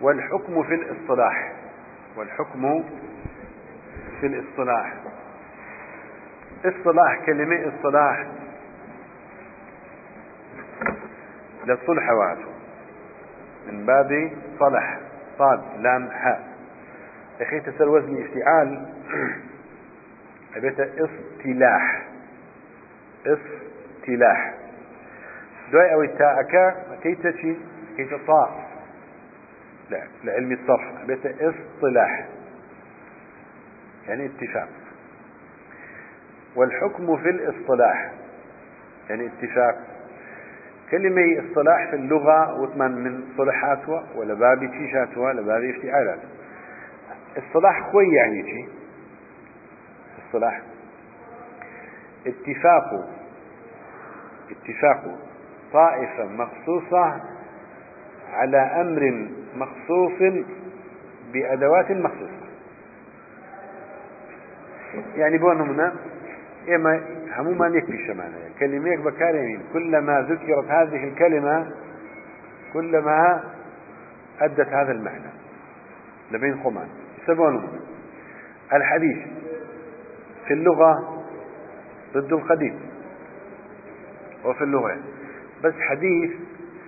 [0.00, 1.52] والحكم في الاصطلاح.
[2.16, 2.84] والحكم
[4.20, 4.94] في الاصطلاح.
[6.64, 8.26] اصطلاح كلمة اصطلاح.
[11.66, 12.54] للصلح وعده
[13.66, 14.98] من باب صلح
[15.38, 16.53] صاد لام حاء.
[17.40, 18.86] أخي تسر وزن افتعال
[20.56, 22.02] أبيت اصطلاح.
[23.26, 24.54] اصطلاح.
[25.72, 27.56] دواي أو التاءك؟ كيف تشي
[27.96, 28.70] كيف طاء
[29.90, 31.02] لا لعلم الصرف.
[31.02, 32.26] أبيت اصطلاح.
[34.08, 34.68] يعني اتفاق.
[36.56, 38.12] والحكم في الاصطلاح.
[39.10, 39.78] يعني اتفاق.
[40.90, 46.18] كلمة اصطلاح في اللغة وثمان من صلحاتها ولا باب تيشاتها ولا باب افتعالات
[47.36, 48.68] اصطلاح خوي يعني شي؟
[50.26, 50.62] اصطلاح
[52.26, 53.08] اتفاق.
[54.50, 55.18] اتفاق.
[55.72, 57.20] طائفة مخصوصة
[58.32, 60.44] على أمر مخصوص
[61.32, 62.44] بأدوات مخصوصة.
[65.16, 65.94] يعني بون هنا
[66.68, 67.00] إما
[67.36, 68.38] هموما يكفي شمانة.
[68.60, 71.70] كلمة بكارمين كلما ذكرت هذه الكلمة
[72.72, 73.44] كلما
[74.40, 75.30] أدت هذا المعنى.
[76.30, 77.03] لبين خمان.
[77.26, 77.80] سبون
[78.72, 79.18] الحديث
[80.46, 81.22] في اللغة
[82.14, 82.80] ضد القديم
[84.44, 84.96] وفي اللغة.
[85.64, 86.30] بس حديث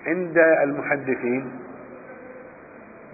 [0.06, 1.50] عند المحدثين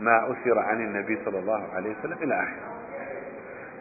[0.00, 2.72] ما أثر عن النبي صلى الله عليه وسلم إلى آخره.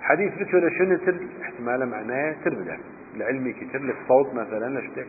[0.01, 0.97] حديث بتو شنو
[1.41, 2.77] احتمال معناه تربدا
[3.15, 5.07] لعلمي كتر الصوت مثلا اشتك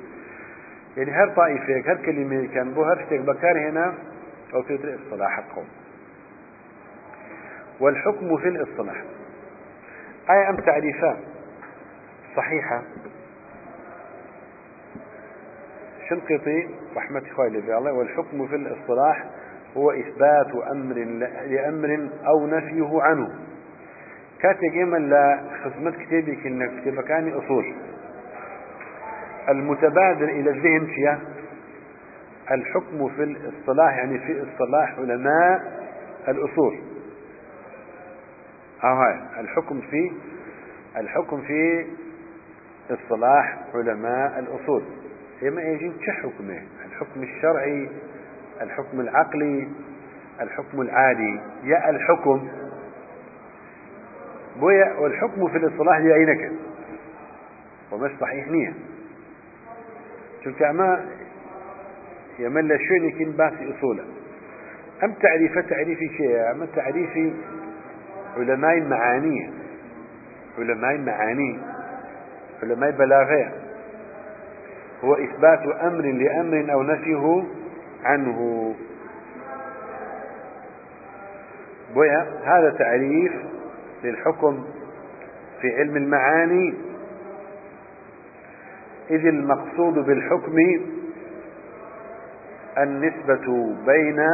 [0.97, 3.95] يعني هر طائفة هر كلمة كان بو هر اشتك بكار هنا
[4.55, 5.67] أو في اصطلاح القوم.
[7.81, 9.03] والحكم في الاصطلاح.
[10.31, 11.17] أي أم تعريفان
[12.37, 12.83] صحيحة؟
[16.09, 19.25] شنقطي رحمة خوالي الله والحكم في الاصطلاح
[19.77, 20.95] هو إثبات أمر
[21.47, 23.29] لأمر أو نفيه عنه.
[24.41, 27.75] كاتب لا خدمت كتابي كنا كتاب كان أصول.
[29.49, 31.21] المتبادر إلى الذهن فيها
[32.51, 35.83] الحكم في الاصطلاح يعني في اصطلاح علماء
[36.29, 36.92] الأصول.
[38.89, 39.41] هاي.
[39.41, 40.13] الحكم في
[40.97, 41.87] الحكم في
[42.91, 44.83] اصطلاح علماء الأصول.
[45.43, 46.63] إما يجي كحكمة.
[46.87, 47.89] الحكم الشرعي
[48.61, 49.69] الحكم العقلي
[50.41, 51.41] الحكم العادي.
[51.65, 52.49] يا الحكم.
[54.61, 56.53] بويا والحكم في الاصطلاح لعينك
[57.93, 58.75] ومش صحيح نية.
[60.45, 61.07] شوف أما
[62.39, 64.05] يمل شوني كن باسي أصولا.
[65.05, 67.33] أم تعريف تعريفي شيء أم تعريفي
[68.37, 69.51] علماء المعاني
[70.59, 71.59] علماء المعاني
[72.63, 73.53] علماء بلاغية
[75.05, 77.45] هو إثبات أمر لأمر أو نفيه
[78.05, 78.75] عنه.
[81.95, 83.33] بويا هذا تعريف
[84.05, 84.65] للحكم
[85.61, 86.75] في علم المعاني.
[89.11, 90.57] إذ المقصود بالحكم
[92.79, 94.29] النسبة بين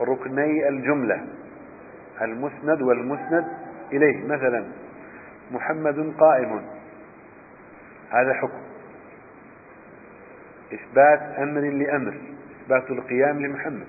[0.00, 1.20] ركني الجملة.
[2.22, 3.44] المسند والمسند
[3.92, 4.26] إليه.
[4.26, 4.64] مثلا
[5.50, 6.62] محمد قائم
[8.10, 8.58] هذا حكم.
[10.74, 12.14] إثبات أمر لأمر
[12.62, 13.86] إثبات القيام لمحمد.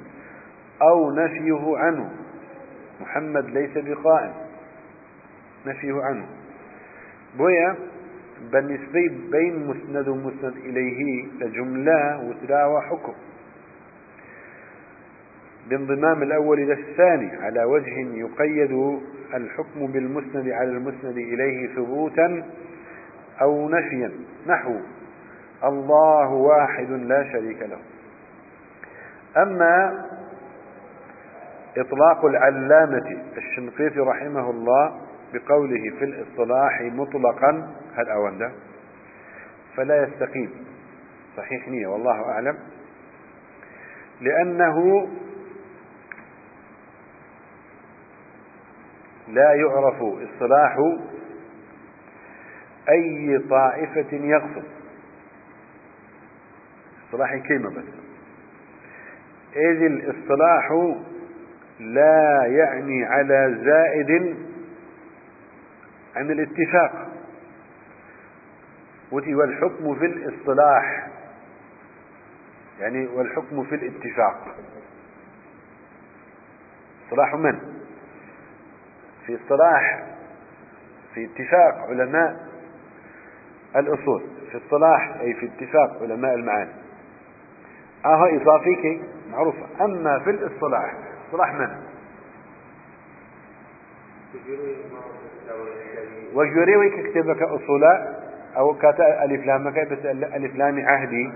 [0.82, 2.12] أو نفيه عنه
[3.02, 4.34] محمد ليس بقائم
[5.66, 6.26] نفيه عنه.
[7.38, 7.76] بويا
[8.52, 13.14] بالنسبة بين مسند ومسند إليه لجملة وتلاوى حكم.
[15.70, 19.00] بانضمام الأول إلى الثاني على وجه يقيد
[19.34, 22.44] الحكم بالمسند على المسند إليه ثبوتا
[23.42, 24.12] أو نفيا.
[24.48, 24.76] نحو
[25.64, 27.78] الله واحد لا شريك له.
[29.38, 30.06] أما
[31.78, 35.02] إطلاق العلامة الشنقيطي رحمه الله
[35.34, 38.52] بقوله في الإصطلاح مطلقا هل أونده
[39.76, 40.50] فلا يستقيم.
[41.38, 42.58] صحيح نية والله أعلم.
[44.22, 45.08] لأنه
[49.30, 50.78] لا يعرف اصطلاح
[52.90, 54.64] أي طائفة يغصب
[57.06, 57.84] اصطلاح كلمة بس.
[59.56, 60.96] إذ الاصطلاح
[61.80, 64.38] لا يعني على زائد
[66.16, 67.08] عن الاتفاق.
[69.12, 71.08] والحكم في الاصطلاح
[72.80, 74.56] يعني والحكم في الاتفاق.
[77.06, 77.79] اصطلاح من؟
[79.30, 80.04] في اصطلاح
[81.14, 82.48] في اتفاق علماء
[83.76, 86.72] الأصول في اصطلاح أي في اتفاق علماء المعاني.
[88.06, 89.02] آه إضافيك
[89.32, 89.86] معروفة.
[89.86, 90.94] أما في الاصطلاح
[91.26, 91.70] اصطلاح من؟
[96.34, 98.20] وجوري كتبك أصولا
[98.58, 101.32] أو كاتا ألف لامك بس ألف لام عهدي.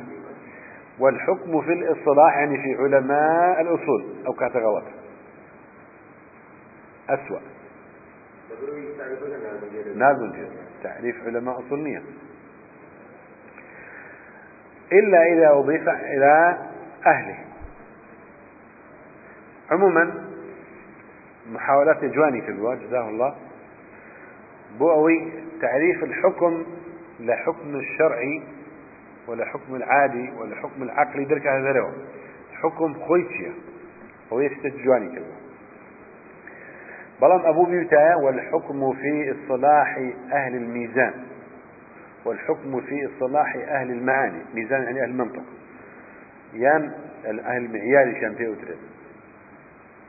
[1.00, 4.84] والحكم في الاصطلاح يعني في علماء الأصول أو كاتا غلط.
[7.10, 7.53] أسوأ.
[9.96, 10.50] نازل
[10.84, 12.02] تعريف علماء أصولية
[14.92, 16.58] إلا إذا أضيف إلى
[17.06, 17.38] أهله.
[19.72, 20.14] عموما
[21.52, 23.36] محاولات جواني كذوا جزاه الله.
[24.80, 25.32] بوأوي
[25.62, 26.66] تعريف الحكم
[27.20, 28.44] لحكم الشرعي
[29.28, 31.94] ولا حكم العادي ولا حكم العقلي درك هذا له.
[32.54, 33.54] حكم خويتشيا.
[34.34, 35.43] هو يستجواني كذا
[37.24, 39.98] بلان أبو بيوتا والحكم في الصلاح
[40.34, 41.14] أهل الميزان.
[42.26, 44.42] والحكم في الصلاح أهل المعاني.
[44.54, 45.44] ميزان يعني أهل المنطق.
[46.54, 46.92] يان
[47.26, 48.78] أهل المعيار فيه وترد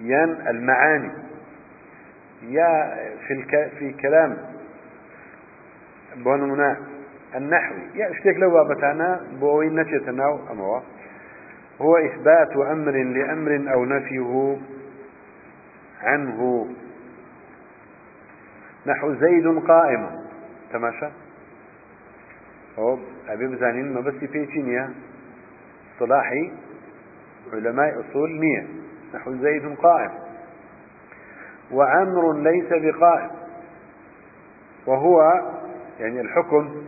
[0.00, 1.10] يان المعاني.
[2.42, 2.96] يا
[3.26, 3.72] في الك...
[3.78, 4.36] في كلام
[6.16, 6.76] بونمنا
[7.34, 7.82] النحوي.
[7.94, 10.80] يا اشتك لو بابتانا بوين نتيتنا أموا.
[11.80, 14.56] هو إثبات أمر لأمر أو نفيه
[16.02, 16.68] عنه
[18.86, 20.24] نحو زيد قائم.
[20.72, 21.08] تماشى
[22.78, 24.90] هو أبي بزانين ما بس في نية
[25.98, 26.52] صلاحي
[27.52, 28.66] علماء أصول نية
[29.14, 30.10] نحو زيد قائم.
[31.72, 33.30] وعمر ليس بقائم.
[34.86, 35.22] وهو
[36.00, 36.84] يعني الحكم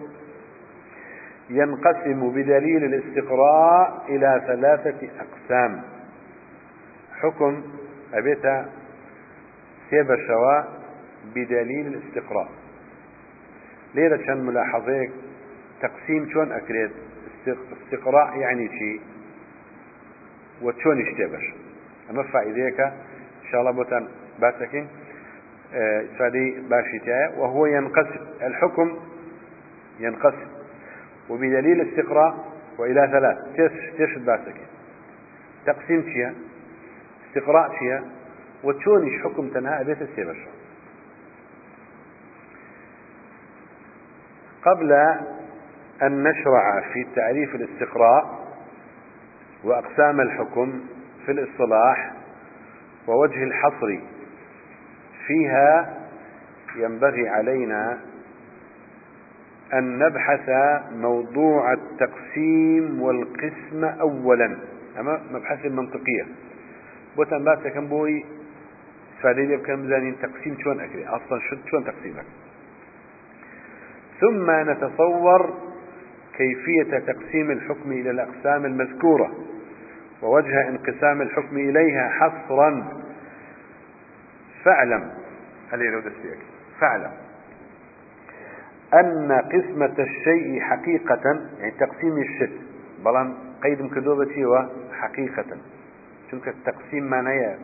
[1.51, 5.83] ينقسم بدليل الاستقراء إلى ثلاثة أقسام.
[7.21, 7.63] حكم
[8.15, 8.69] أبيتا
[9.91, 10.86] سيب شواء
[11.35, 12.49] بدليل الاستقراء.
[13.95, 15.11] ليلة كان ملاحظيك
[15.83, 16.91] تقسيم شون أكريت
[17.83, 19.01] استقراء يعني شيء
[20.63, 21.55] وشون يشتبش
[22.11, 24.09] أما فائديك إن شاء الله بوتان
[24.41, 24.89] باتكين
[26.19, 28.27] فدي باشيتها وهو ينقسم.
[28.43, 28.99] الحكم
[30.01, 30.49] ينقسم.
[31.29, 33.37] وبدليل استقراء وإلى ثلاث.
[33.99, 34.67] تشد باسكين
[35.67, 36.35] تقسيم شيء
[37.29, 38.01] استقراء شيء
[38.65, 40.37] وتشونش حكم تنهى بيت السيبش
[44.67, 44.93] قبل
[46.03, 48.47] أن نشرع في تعريف الاستقراء
[49.65, 50.81] وأقسام الحكم
[51.27, 52.13] في الاصطلاح
[53.09, 53.99] ووجه الحصر
[55.27, 55.95] فيها
[56.77, 57.99] ينبغي علينا
[59.75, 60.51] أن نبحث
[60.93, 64.57] موضوع التقسيم والقسم أولا
[64.99, 66.27] أما مبحث المنطقية
[67.17, 68.25] بوتان باسا كم بوي
[69.23, 71.41] فعليل بكم زانين تقسيم شون أكري؟ أصلا
[71.71, 72.25] شون تقسيمك؟
[74.21, 75.55] ثم نتصور
[76.37, 79.35] كيفية تقسيم الحكم إلى الأقسام المذكورة
[80.23, 83.03] ووجه انقسام الحكم إليها حصرا.
[84.65, 85.13] فاعلم
[86.81, 87.13] فاعلم
[88.95, 92.61] أن قسمة الشيء حقيقة يعني تقسيم الشيء.
[93.05, 95.57] بلان قيد مكدوبتي وحقيقة
[96.31, 97.57] شنك التقسيم معناه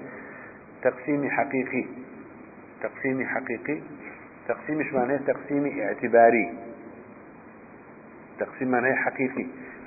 [0.83, 1.87] تقسيم حقيقي.
[2.83, 3.81] تقسيم حقيقي.
[4.49, 6.55] تقسيم مش معناه تقسيم اعتباري؟
[8.39, 9.47] تقسيم معناه حقيقي.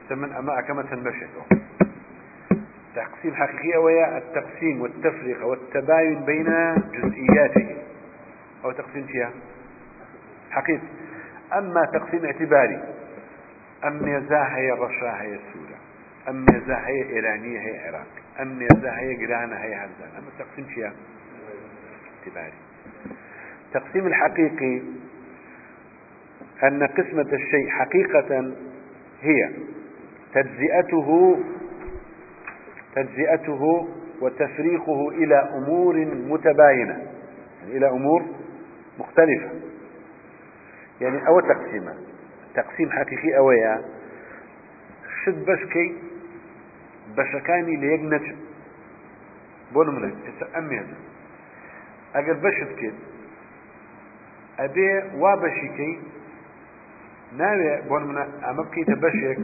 [0.10, 1.44] ثمن أما كما تنبشته
[2.96, 7.76] تقسيم حقيقي وهي التقسيم والتفرقة والتباين بين جزئياته.
[8.66, 9.32] أو تقسيم فيها
[10.52, 10.88] حقيقي.
[11.54, 12.84] أما تقسيم اعتباري
[13.86, 15.78] أم يزا هي الرشا هي السورة
[16.30, 18.08] أم يزا هي إيرانية هي عراق
[18.42, 20.94] أم يزا هي قرانة هي هزان أما تقسيم فيها
[22.20, 22.65] اعتباري.
[23.76, 24.82] التقسيم الحقيقي
[26.64, 28.54] أن قسمة الشيء حقيقة
[29.22, 29.50] هي
[30.34, 31.40] تجزئته
[32.96, 33.88] تجزئته
[34.22, 38.26] وتفريقه إلى أمور متباينة يعني إلى أمور
[39.00, 39.50] مختلفة.
[41.02, 41.96] يعني أو تقسيمة.
[42.56, 43.82] تقسيم حقيقي أويا.
[45.26, 45.96] شد بشكي
[47.18, 48.34] بشكاني ليقنج
[49.74, 50.16] بون منك
[50.58, 50.86] أمين
[52.16, 53.15] أقل بشت كده
[54.60, 56.00] أبي وابشكي
[57.38, 58.26] ناوي بون من
[58.58, 59.38] بكيت بشك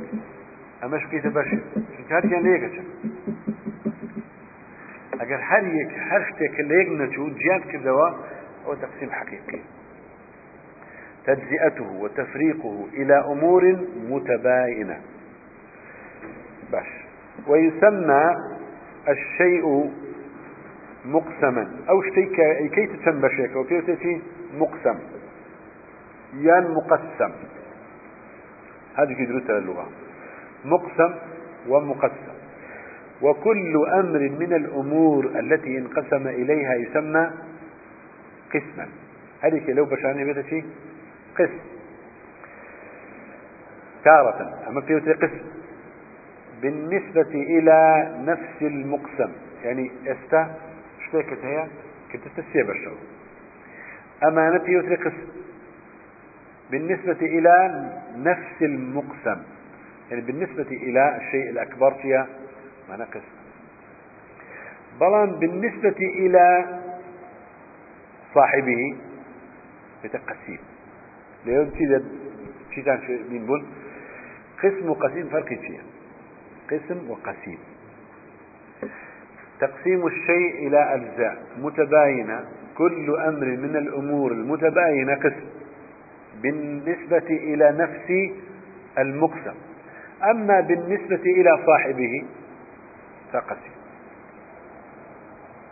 [0.84, 1.64] أما بكيت بشك
[1.98, 2.82] شكات يعني ليك
[5.22, 8.10] أجر هر يك هر شتك ليك نشو جيان كذوا
[8.66, 9.60] هو تقسيم حقيقي.
[11.26, 13.78] تجزئته وتفريقه إلى أمور
[14.10, 15.02] متباينة.
[16.72, 16.88] باش
[17.48, 18.36] ويسمى
[19.10, 19.92] الشيء
[21.06, 21.72] مقسما.
[21.90, 22.36] أو شيء
[22.68, 23.82] كي تتنبشك وكي
[24.54, 25.00] مقسم.
[26.34, 27.32] يان مقسم.
[28.96, 29.90] هذه كدرتها اللغة.
[30.66, 31.14] مقسم
[31.68, 32.34] ومقسم.
[33.22, 37.32] وكل أمر من الأمور التي انقسم إليها يسمى
[38.54, 38.88] قسما.
[39.42, 40.66] هذه لو بشاني بيتا شيء
[41.40, 41.60] قسم.
[44.04, 44.60] تارة.
[44.68, 45.42] أما في قسم؟
[46.62, 49.32] بالنسبة إلى نفس المقسم.
[49.64, 50.56] يعني أستا
[51.08, 51.68] شتيكت هي
[52.12, 52.96] كنت تسيب الشو
[54.24, 55.28] أما في قسم
[56.72, 59.42] بالنسبة إلى نفس المقسم
[60.12, 62.28] يعني بالنسبة إلى الشيء الأكبر فيها
[62.90, 63.42] معنى قسم
[65.00, 66.80] بلان بالنسبة إلى
[68.36, 68.98] صاحبه
[70.04, 70.60] يتقسيم
[71.46, 72.06] لأن تيجد
[72.76, 73.00] تيجان
[73.30, 73.66] من بن
[74.64, 75.84] قسم وقسيم فرق فيها.
[76.72, 77.60] قسم وقسيم.
[79.60, 82.46] تقسيم الشيء إلى أجزاء متباينة
[82.78, 85.46] كل أمر من الأمور المتباينة قسم
[86.42, 88.34] بالنسبة إلى نفس
[88.98, 89.56] المقسم.
[90.32, 92.26] أما بالنسبة إلى صاحبه
[93.34, 93.72] فقسيم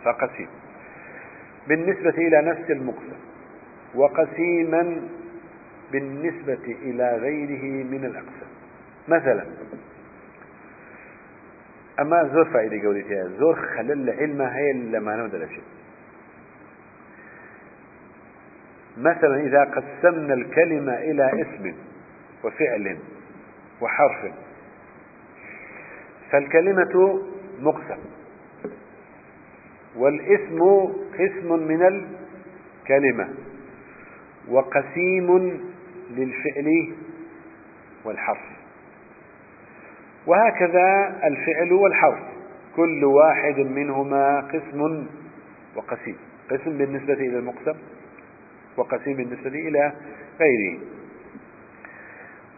[0.04, 0.48] فقسيم.
[1.68, 3.18] بالنسبة إلى نفس المقسم
[3.94, 5.00] وقسيما
[5.92, 8.50] بالنسبة إلى غيره من الأقسام.
[9.08, 9.44] مثلا
[12.00, 15.62] أما زور فائدة قولتها زور خلل علم هي لما نودل شيء
[18.98, 21.74] مثلا إذا قسمنا الكلمة إلى اسم
[22.44, 22.98] وفعل
[23.80, 24.32] وحرف
[26.30, 27.22] فالكلمة
[27.60, 27.98] مقسم
[29.96, 30.58] والاسم
[31.18, 33.28] قسم من الكلمة
[34.48, 35.60] وقسيم
[36.10, 36.92] للفعل
[38.04, 38.42] والحرف
[40.26, 42.18] وهكذا الفعل والحرف
[42.76, 45.06] كل واحد منهما قسم
[45.76, 46.16] وقسيم
[46.50, 47.74] قسم بالنسبة إلى المقسم.
[48.76, 49.92] وقسيم بالنسبة إلى
[50.40, 50.78] غيره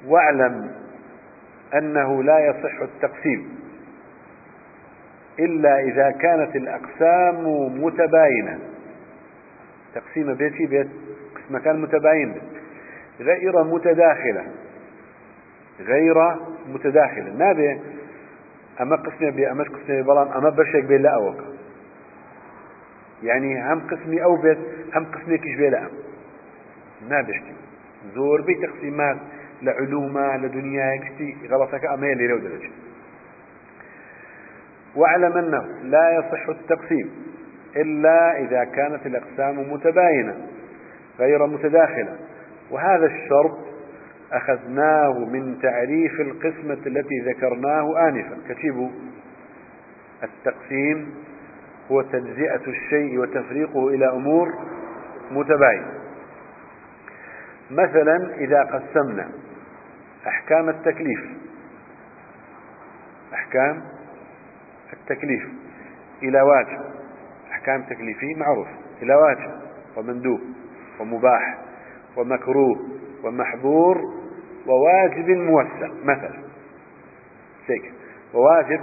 [0.07, 0.71] واعلم
[1.75, 3.63] أنه لا يصح التقسيم
[5.39, 7.45] إلا إذا كانت الأقسام
[7.85, 8.59] متباينة.
[9.95, 10.89] تقسيم بيتي بيت
[11.35, 12.35] قسم كان متباين
[13.21, 14.45] غير متداخلة.
[15.81, 16.15] غير
[16.69, 17.33] متداخلة.
[17.33, 17.81] نابي
[18.81, 21.52] أما قسمي بي أما قسمي بلان أما بشك بي لا أوك
[23.23, 24.59] يعني هم قسمي أو بيت
[24.95, 25.91] هم قسمي كيش بي لا أم
[27.09, 27.53] نابشتي
[28.15, 29.17] زور بي تقسيمات
[29.63, 32.71] لعلومة لدنيا كشتي غلطك أما يلي لو درجة
[34.97, 37.11] واعلم أنه لا يصح التقسيم
[37.77, 40.37] إلا إذا كانت الأقسام متباينة
[41.19, 42.17] غير متداخلة.
[42.71, 43.59] وهذا الشرط
[44.33, 48.39] أخذناه من تعريف القسمة التي ذكرناه آنفا.
[48.49, 48.91] كتبوا
[50.23, 51.15] التقسيم
[51.93, 54.49] هو تجزئة الشيء وتفريقه إلى أمور
[55.31, 55.93] متباينة.
[57.71, 59.29] مثلا إذا قسمنا
[60.27, 61.21] أحكام التكليف.
[63.35, 63.83] أحكام
[64.93, 65.49] التكليف.
[66.23, 66.81] إلى واجب.
[67.51, 68.69] أحكام تكليفية معروف.
[69.03, 69.61] إلى واجب.
[69.97, 70.41] ومندوب.
[71.01, 71.59] ومباح.
[72.17, 72.79] ومكروه.
[73.25, 74.01] ومحظور.
[74.67, 75.89] وواجب موسع.
[76.05, 76.43] مثلا.
[77.67, 77.93] سيك
[78.35, 78.81] وواجب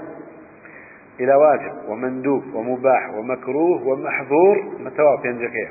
[1.19, 5.69] إلى واجب ومندوب ومباح ومكروه ومحظور متوافق ينجكيه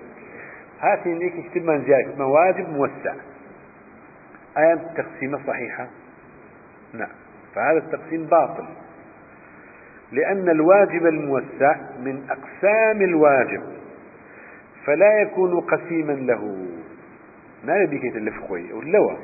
[0.81, 3.15] هاتي ليك اكتب من زيادة واجب موسع.
[4.59, 5.87] آية التقسيمة صحيحة؟
[6.95, 7.09] نعم.
[7.55, 8.65] فهذا التقسيم باطل.
[10.13, 13.63] لأن الواجب الموسع من أقسام الواجب
[14.85, 16.67] فلا يكون قسيما له.
[17.65, 19.19] ما يبيك يتلف خوي؟ واللوى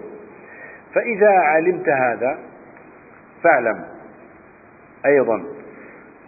[0.95, 2.39] فإذا علمت هذا
[3.43, 3.85] فاعلم
[5.07, 5.45] أيضا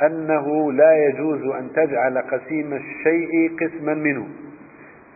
[0.02, 4.28] أنه لا يجوز أن تجعل قسيم الشيء قسما منه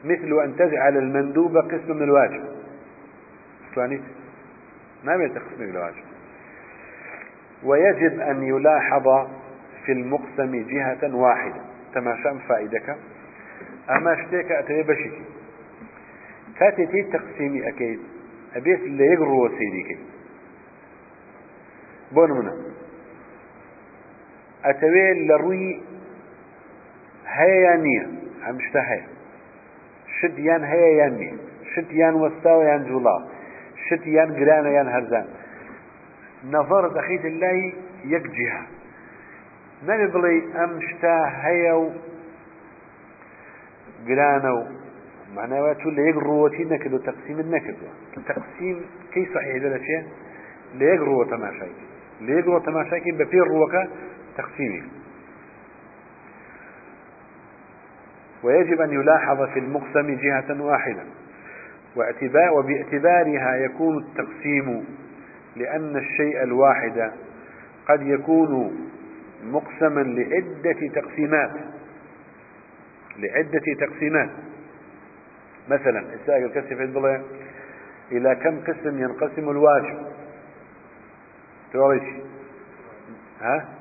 [0.04, 2.44] مثل أن تجعل المندوب قسما من الواجب.
[3.74, 4.02] فانيت
[5.04, 6.04] ما بيتقسم الواجب.
[7.64, 9.28] ويجب أن يلاحظ
[9.86, 11.60] في المقسم جهة واحدة.
[11.94, 12.96] تماشام فائدك؟
[13.90, 15.12] أما اشتيك أتري بشك
[16.58, 18.00] كاتي تي تقسيمي أكيد.
[18.56, 19.98] أبيت اللي يقروا سيديك.
[22.12, 22.69] بون
[24.66, 25.70] ئەتەوێت لە ڕووی
[27.36, 28.06] هەیە نییە
[28.44, 29.06] ئەم شتە هەیە.
[30.16, 31.34] شتیان هەیە یان نیە
[31.72, 33.16] شتیان وەستاوە یان جوڵا.
[33.86, 35.26] شتیان گرانە یان هەرزان.
[36.52, 37.62] نەڤەر دەخیت لای
[38.14, 38.64] یەک جیها
[39.88, 41.86] نەبێ بڵێ ئەم شتا هەیە و
[44.08, 44.62] گرانە و
[45.36, 47.92] معناوە تو لە یەک ڕوەتی نەکرد و تەقسیمت نەکردوە
[48.28, 48.76] تەقسیم
[49.12, 49.98] کەی سەحیدە لە چێ
[50.78, 51.74] لە یەک ڕوە تەماشای.
[52.24, 53.82] لە یەک ڕوە تەماشاکی بە پێ ڕوەکە
[54.42, 54.82] تقسيمي
[58.42, 61.02] ويجب أن يلاحظ في المقسم جهة واحدة
[62.52, 64.84] وباعتبارها يكون التقسيم
[65.56, 67.12] لأن الشيء الواحد
[67.88, 68.80] قد يكون
[69.44, 71.50] مقسما لعدة تقسيمات.
[73.18, 74.30] لعدة تقسيمات.
[75.68, 77.20] مثلا السائل الكسف الضلع
[78.12, 80.06] إلى كم قسم ينقسم الواجب؟
[81.72, 82.02] توريش.
[83.40, 83.79] ها؟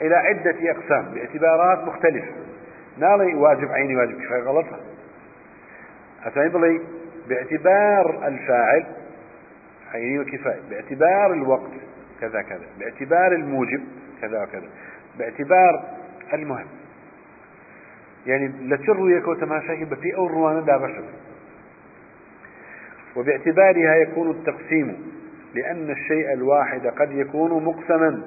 [0.00, 2.32] إلى عدة أقسام باعتبارات مختلفة.
[2.98, 4.80] نالي واجب عيني واجب كفاية غلطها
[6.24, 6.80] أتعني بلي
[7.28, 8.86] باعتبار الفاعل
[9.94, 10.60] عيني وكفاية.
[10.70, 11.70] باعتبار الوقت
[12.20, 12.66] كذا كذا.
[12.78, 13.84] باعتبار الموجب
[14.20, 14.68] كذا وكذا.
[15.18, 15.84] باعتبار
[16.34, 16.66] المهم.
[18.26, 21.04] يعني لتر يكو تماشاكي بفي أو روانا دا بشر
[23.16, 25.17] وباعتبارها يكون التقسيم
[25.54, 28.22] لأن الشيء الواحد قد يكون مقسما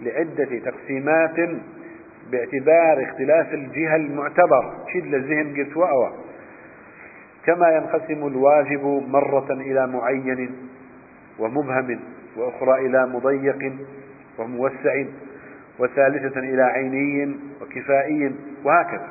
[0.00, 1.36] لعدة تقسيمات
[2.30, 4.74] باعتبار اختلاف الجهة المعتبر.
[4.94, 6.12] شد للذهن قلت وأوى.
[7.46, 10.56] كما ينقسم الواجب مرة إلى معين
[11.38, 12.00] ومبهم
[12.36, 13.72] وأخرى إلى مضيق
[14.38, 15.04] وموسع
[15.78, 18.34] وثالثة إلى عيني وكفائي
[18.64, 19.08] وهكذا.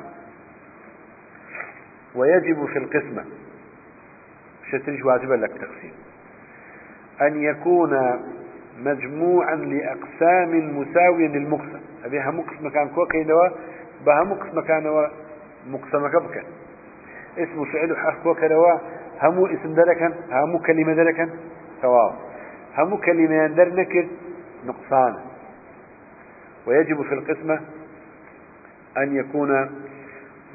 [2.14, 3.24] ويجب في القسمة.
[4.70, 5.92] شتريش واجبا لك تقسيم.
[7.22, 8.20] أن يكون
[8.78, 11.80] مجموعا لأقسام مساوية للمقسم.
[12.04, 13.48] أبي هم قسم مكان كوكي نوا
[14.06, 15.06] بهم قسم مكان نوا
[15.66, 16.42] مقسم كبكا
[17.38, 18.78] اسم فعل حرف كوكا نوا
[19.22, 21.28] همو اسم دركا همو كلمة دركا.
[21.82, 22.16] سواء
[22.78, 24.06] همو كلمة در نكر
[24.66, 25.16] نقصان.
[26.66, 27.60] ويجب في القسمة
[28.96, 29.70] أن يكون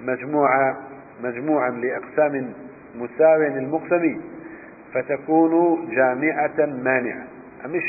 [0.04, 0.78] مجموعة
[1.24, 2.54] مجموعا لأقسام
[2.96, 4.22] مساوية للمقسم.
[4.94, 7.28] فتكون جامعة مانعة.
[7.66, 7.84] مش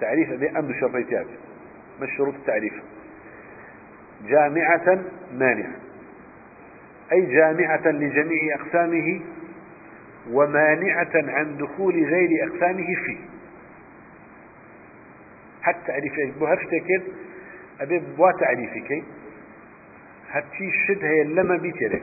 [0.00, 1.26] تعريف أمر شرطيات
[2.00, 2.72] مش شروط التعريف؟
[4.28, 5.72] جامعة مانعة.
[7.12, 9.20] أي جامعة لجميع أقسامه
[10.30, 13.18] ومانعة عن دخول غير أقسامه فيه.
[15.62, 17.02] حتى تعريف بهفتكر
[17.80, 19.04] أبي بوا تعريفك.
[20.30, 22.00] هتي شد هي لما بيتره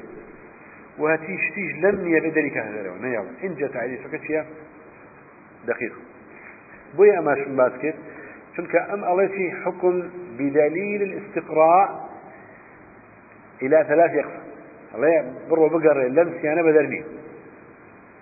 [0.97, 4.43] وهتي شتيج لم يبدلك هذا لو نيا إن جاء تعريفك شيء
[5.67, 5.93] دقيق
[6.95, 7.95] بوي أماش من باسكت؟
[8.55, 12.09] چونك أم أليتي حكم بدليل الاستقراء
[13.61, 14.43] إلى ثلاث يقسم
[14.95, 17.03] الله برو بقر لمس أنا بدرني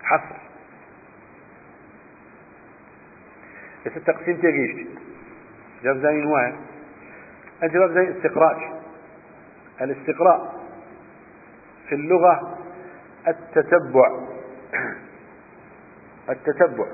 [0.02, 0.36] حصر.
[3.86, 4.86] بس التقسيم تيجيش
[5.84, 6.54] جاب زين واحد.
[7.62, 8.82] الجواب زين استقراء.
[9.80, 10.62] الاستقراء
[11.88, 12.58] في اللغة
[13.28, 14.20] التتبع.
[16.30, 16.86] التتبع.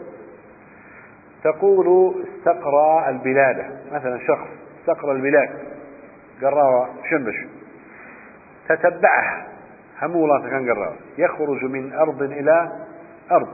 [1.45, 3.81] تقول استقرى البلاد.
[3.93, 4.49] مثلا شخص
[4.81, 5.51] استقرى البلاد.
[6.43, 7.47] قراوة شنبش.
[8.69, 9.47] تتبعها.
[10.03, 12.73] همولا كان قراوة يخرج من أرض إلى
[13.31, 13.49] أرض.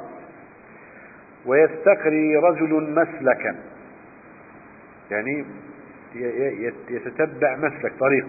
[1.47, 3.57] ويستقري رجل مسلكا.
[5.11, 5.45] يعني
[6.91, 8.27] يتتبع مسلك طريق.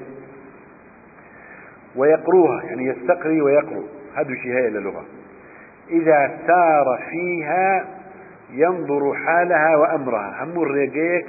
[1.96, 3.84] ويقروها يعني يستقري ويقرو.
[4.16, 5.06] هذا شيء هي اللغة
[5.90, 7.88] إذا سار فيها
[8.50, 10.44] ينظر حالها وأمرها.
[10.44, 11.28] هم الرقيق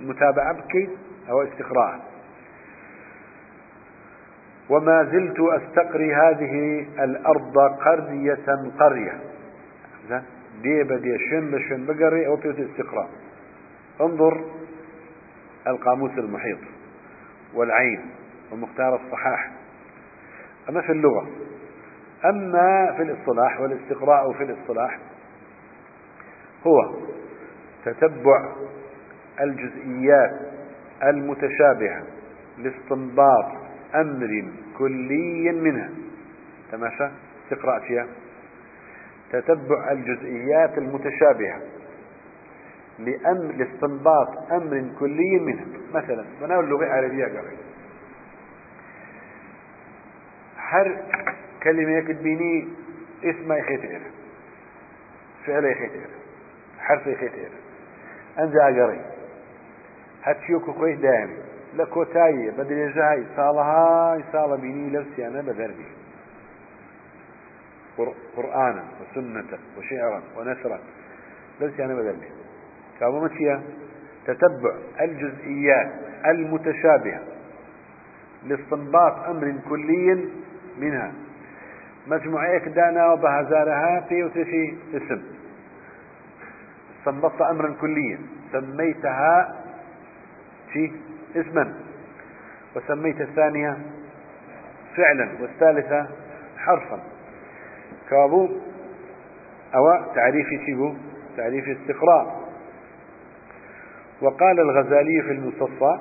[0.00, 0.88] متابعة بكي
[1.30, 2.00] أو استقراء.
[4.70, 9.20] وما زلت أستقري هذه الأرض قرية قرية.
[10.62, 13.08] دي بدي شن بشن بقري أو بيوت استقراء.
[14.00, 14.44] انظر
[15.66, 16.58] القاموس المحيط
[17.54, 18.00] والعين
[18.52, 19.50] ومختار الصحاح.
[20.68, 21.26] أما في اللغة.
[22.24, 24.98] أما في الاصطلاح والاستقراء في الاصطلاح
[26.66, 26.94] هو
[27.84, 28.52] تتبع
[29.40, 30.40] الجزئيات
[31.02, 32.02] المتشابهة
[32.58, 33.52] لاستنباط
[33.94, 34.44] أمر
[34.78, 35.90] كلي منها.
[36.72, 37.08] تماشى؟
[37.44, 38.06] استقراء فيها.
[39.32, 41.60] تتبع الجزئيات المتشابهة
[42.98, 47.56] لأمر لاستنباط أمر كلي منه مثلا بناء اللغة العربية قرأي
[50.56, 50.96] هر
[51.62, 52.68] كلمة يكتبيني
[53.24, 54.00] اسمها يخيتير
[55.46, 56.08] فعل يخيتير
[56.78, 57.50] حرف يخيتير
[58.38, 59.00] أنجا قرأي
[60.22, 61.30] هاتشيوكو دائم.
[61.74, 65.86] لكوتاية بدل جاي صالها صال بيني لوسي أنا بذربي.
[68.36, 70.80] قرآنا وسنة وشعرا ونثرا.
[71.60, 72.28] لوسي أنا بذربي.
[73.00, 73.26] كابو
[74.26, 75.92] تتبع الجزئيات
[76.26, 77.20] المتشابهة
[78.44, 80.28] لاستنباط أمر كلي
[80.78, 81.12] منها.
[82.10, 85.22] مجموعة دانا وبهزارها في وتشي اسم.
[86.98, 88.18] استنبطت أمرا كليا.
[88.52, 89.56] سميتها
[90.72, 90.92] في
[91.36, 91.74] اسما.
[92.76, 93.78] وسميت الثانية
[94.96, 96.06] فعلا والثالثة
[96.58, 97.00] حرفا.
[98.10, 98.48] كابو؟
[99.74, 100.96] أو تعريف شبه
[101.36, 102.48] تعريف استقراء.
[104.22, 105.98] وقال الغزالي في المستصفى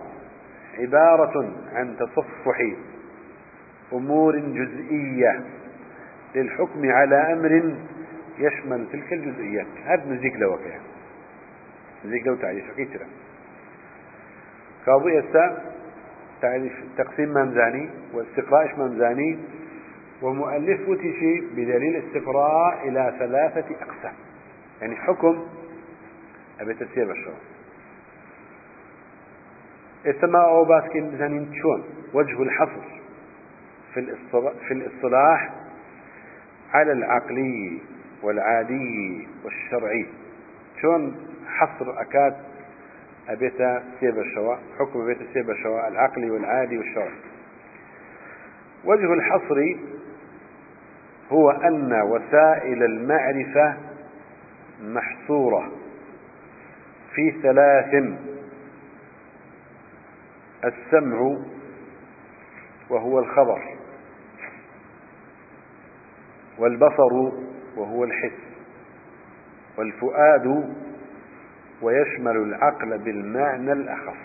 [0.79, 2.57] عبارة عن تصفح
[3.93, 5.56] أمور جزئية.
[6.35, 7.75] للحكم على أمر
[8.39, 9.67] يشمل تلك الجزئيات.
[9.85, 10.79] هذا نزيك لو كان
[12.05, 13.05] نزيك لو تعريف كيترا
[14.85, 15.73] كابو يسا
[16.41, 19.39] تعريف تقسيم ممزاني واستقراء ممزاني
[20.21, 24.13] ومؤلف وتشي بدليل استقراء إلى ثلاثة أقسام.
[24.81, 25.47] يعني حكم
[26.59, 27.33] أبي تسير الشرع
[30.05, 32.87] السماء أو باسكين بزانين شون؟ وجه الحصر
[33.93, 34.15] في
[34.67, 35.53] في الإصطلاح
[36.73, 37.81] على العقلي
[38.23, 40.05] والعادي والشرعي.
[40.81, 41.15] شون
[41.47, 42.35] حصر أكاد
[43.29, 43.57] أبيت
[43.99, 47.17] سيب الشواء حكم أبيت سيب الشواء العقلي والعادي والشرعي.
[48.85, 49.75] وجه الحصر
[51.31, 53.77] هو أن وسائل المعرفة
[54.81, 55.71] محصورة
[57.15, 58.13] في ثلاث.
[60.65, 61.37] السمع
[62.89, 63.76] وهو الخبر.
[66.59, 67.13] والبصر
[67.77, 68.39] وهو الحس
[69.77, 70.75] والفؤاد
[71.81, 74.17] ويشمل العقل بالمعنى الأخف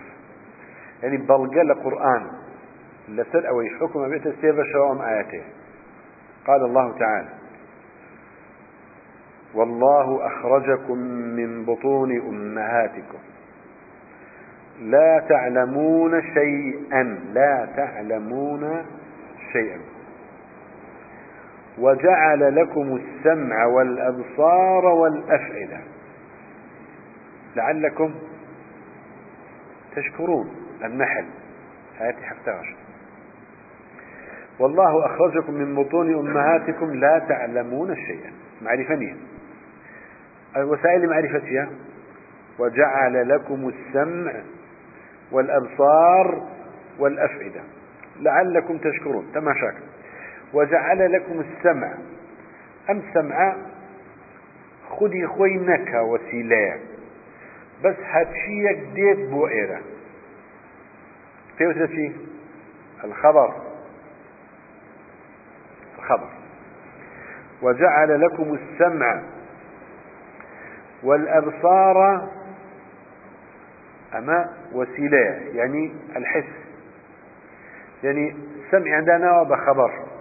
[1.02, 2.30] يعني بلغة القرآن
[3.08, 5.42] لسر أو حكم بيت السيبة شوام آياته.
[6.46, 7.28] قال الله تعالى
[9.54, 10.98] والله أخرجكم
[11.36, 13.18] من بطون أمهاتكم.
[14.80, 17.02] لا تعلمون شيئا.
[17.34, 18.84] لا تعلمون
[19.52, 19.78] شيئا.
[21.78, 25.80] وجعل لكم السمع والأبصار والأفئدة.
[27.56, 28.14] لعلكم
[29.96, 30.50] تشكرون.
[30.84, 31.24] النحل
[32.00, 32.76] آية 11
[34.58, 38.32] والله أخرجكم من بطون أمهاتكم لا تعلمون شيئا.
[38.62, 39.14] معرفة
[40.56, 41.68] الوسائل معرفتها
[42.58, 44.32] وجعل لكم السمع
[45.32, 46.46] والأبصار
[46.98, 47.60] والأفئدة.
[48.20, 49.26] لعلكم تشكرون.
[49.34, 49.74] تماشاك
[50.54, 51.94] وجعل لكم السمع.
[52.90, 53.56] أم سمع؟
[54.90, 56.80] خدي خوينك وسيلة
[57.84, 59.80] بس هاتشيك ديت بوئرة
[61.58, 62.12] في
[63.04, 63.54] الخبر.
[65.98, 66.28] الخبر.
[67.62, 69.22] وجعل لكم السمع
[71.02, 72.28] والأبصار
[74.14, 76.52] أما وسيلة يعني الحس.
[78.04, 78.36] يعني
[78.70, 80.11] سمع عندنا بخبر.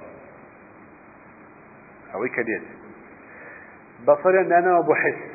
[2.13, 2.63] أو كديت
[4.07, 5.31] بصر عندنا وبحس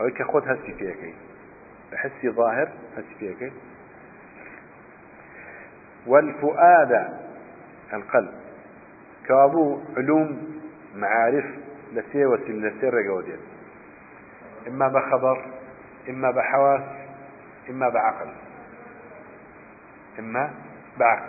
[0.00, 1.14] أو كخد هسي فيك
[1.92, 3.52] بحسي ظاهر هسي فيك
[6.06, 7.08] والفؤاد
[7.92, 8.40] القلب.
[9.28, 10.60] كابو علوم
[10.94, 11.44] معارف
[11.92, 12.88] لسي وسيلة لسي
[14.68, 15.44] إما بخبر
[16.08, 16.82] إما بحواس
[17.70, 18.32] إما بعقل
[20.18, 20.50] إما
[20.98, 21.28] بعقل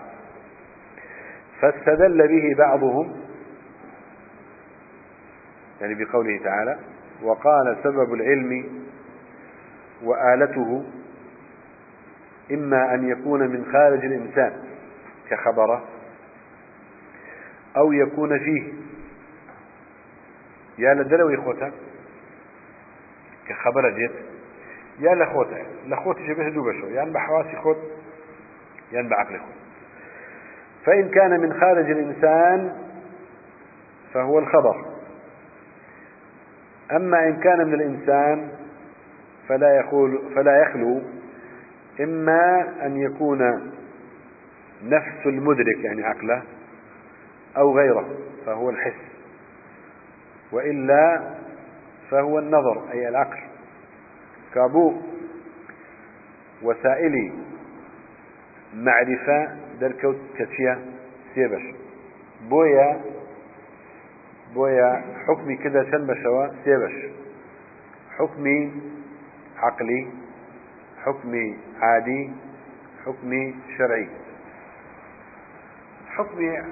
[1.62, 3.21] فاستدل به بعضهم
[5.82, 6.80] يعني بقوله تعالى
[7.24, 8.82] وقال سبب العلم
[10.04, 10.86] وآلته
[12.52, 14.54] إما أن يكون من خارج الإنسان
[15.30, 15.84] كخبرة
[17.78, 18.74] أو يكون فيه.
[20.78, 21.72] يا لدلوي خوتا
[23.48, 24.12] كخبر جيت
[25.00, 27.78] يا لخوته لخوتي شبه دو بشو يعني بحواسي خود
[28.92, 29.56] يعني بعقل خود.
[30.86, 32.78] فإن كان من خارج الإنسان
[34.14, 34.91] فهو الخبر.
[36.96, 38.50] أما إن كان من الإنسان
[39.48, 41.02] فلا يقول فلا يخلو
[42.00, 43.72] إما أن يكون
[44.84, 46.44] نفس المدرك يعني عقله
[47.58, 48.10] أو غيره
[48.46, 49.02] فهو الحس.
[50.52, 51.22] وإلا
[52.12, 53.40] فهو النظر أي العقل.
[54.54, 54.94] كابو
[56.64, 57.34] وسائل
[58.76, 60.80] معرفة دركوت كتشيا
[61.36, 61.62] سيبش
[62.50, 63.02] بويا
[64.54, 66.96] بويا حكمي كذا بشوا سيبش
[68.18, 68.72] حكمي
[69.58, 70.08] عقلي
[71.06, 72.32] حكمي عادي
[73.06, 74.10] حكمي شرعي.
[76.08, 76.64] حكمي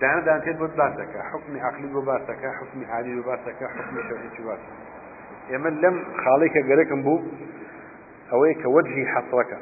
[0.00, 4.28] دانا دانا تيد بود باسك حكمي عقلي بو باسك حكمي عادي بو باسك حكمي شرعي
[4.38, 4.72] بو باسك
[5.50, 7.22] يمن لم خاليك قريكم بو
[8.32, 9.58] أويك وجهي حصرك.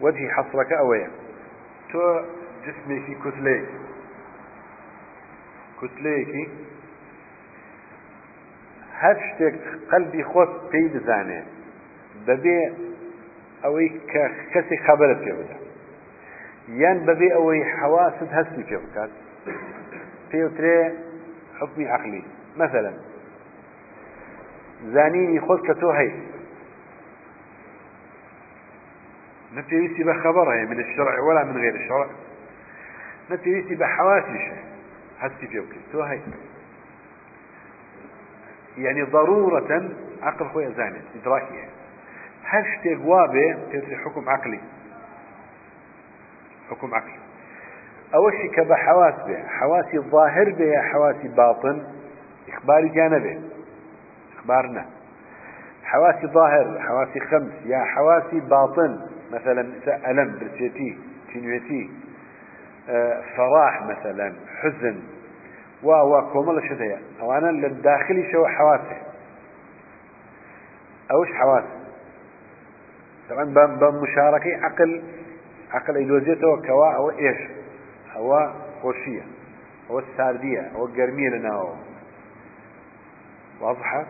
[0.00, 1.10] وجهي حصرك اويك
[1.92, 2.20] تو
[2.66, 3.66] جسمك كتلي.
[5.80, 6.48] كتليكي
[9.02, 9.54] هەر شتێک
[9.90, 11.40] قەلبی خۆت پێی بزانێ
[12.26, 12.60] بەبێ
[13.64, 15.56] ئەوەی کە کەسی خەبرت پێ بدە.
[16.82, 19.12] یان بەبێ ئەوەی حواست هەستی پێ بکات.
[20.30, 20.78] پێوترێ
[21.58, 22.24] حکمی عقلی.
[22.62, 22.92] مثلا
[24.94, 26.12] زانینی خۆت کە تۆ هەی
[29.56, 32.08] نتويسي بخبرها من الشرع ولا من غير الشرع.
[33.30, 34.40] نتويسي بحواسي
[35.20, 36.20] شيء هسي فيك تو هاي.
[38.78, 39.90] يعني ضرورة
[40.22, 41.68] عقل خويا زاني إدراكية
[42.44, 44.60] هل شتيق وابه تدري حكم عقلي.
[46.70, 47.18] حكم عقلي.
[48.14, 51.86] أول شيء كبا حواس به حواسي ظاهر به حواسي باطن.
[52.48, 53.40] إخباري جانبه
[54.38, 54.86] إخبارنا.
[55.84, 57.52] حواسي ظاهر حواسي خمس.
[57.64, 59.00] يا حواسي باطن.
[59.32, 59.60] مثلا
[60.10, 60.98] ألم برسيتي
[61.34, 61.90] تنويتي.
[63.36, 65.02] فراح مثلا حزن.
[65.82, 68.96] و كومل شديا أو أنا للداخلي شو حواسه.
[71.12, 71.64] أوش حواس
[73.30, 75.02] طبعا بمشاركة عقل
[75.72, 77.36] عقل ايدوزيته كوا أو إيش؟
[78.12, 79.22] هو خوشية
[79.90, 80.86] هو الساردية هو
[81.28, 81.54] لنا.
[81.54, 81.74] هو
[83.60, 84.06] واضحة؟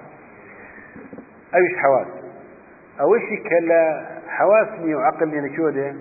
[1.55, 2.07] أوش حواس؟
[3.01, 5.95] اوش كلا حواسني وعقلني يعني شو ده؟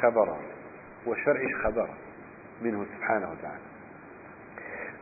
[0.00, 0.51] خبره.
[1.06, 1.94] وشرعش خبره
[2.62, 3.62] منه سبحانه وتعالى.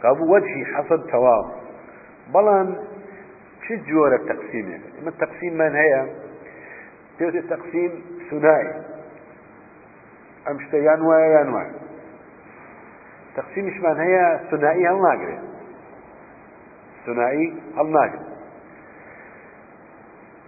[0.02, 1.50] قابو وجهي حصد تواب.
[2.34, 2.76] بلان
[3.68, 3.74] شو
[4.14, 6.06] التقسيم يعني؟ ما التقسيم من هي
[7.18, 8.84] تيوت التقسيم ثنائي.
[10.50, 11.66] أمشت ينوى ينوى
[13.36, 15.38] تقسيم من هي ثنائي هل ناقري
[17.06, 18.20] ثنائي هل ناقري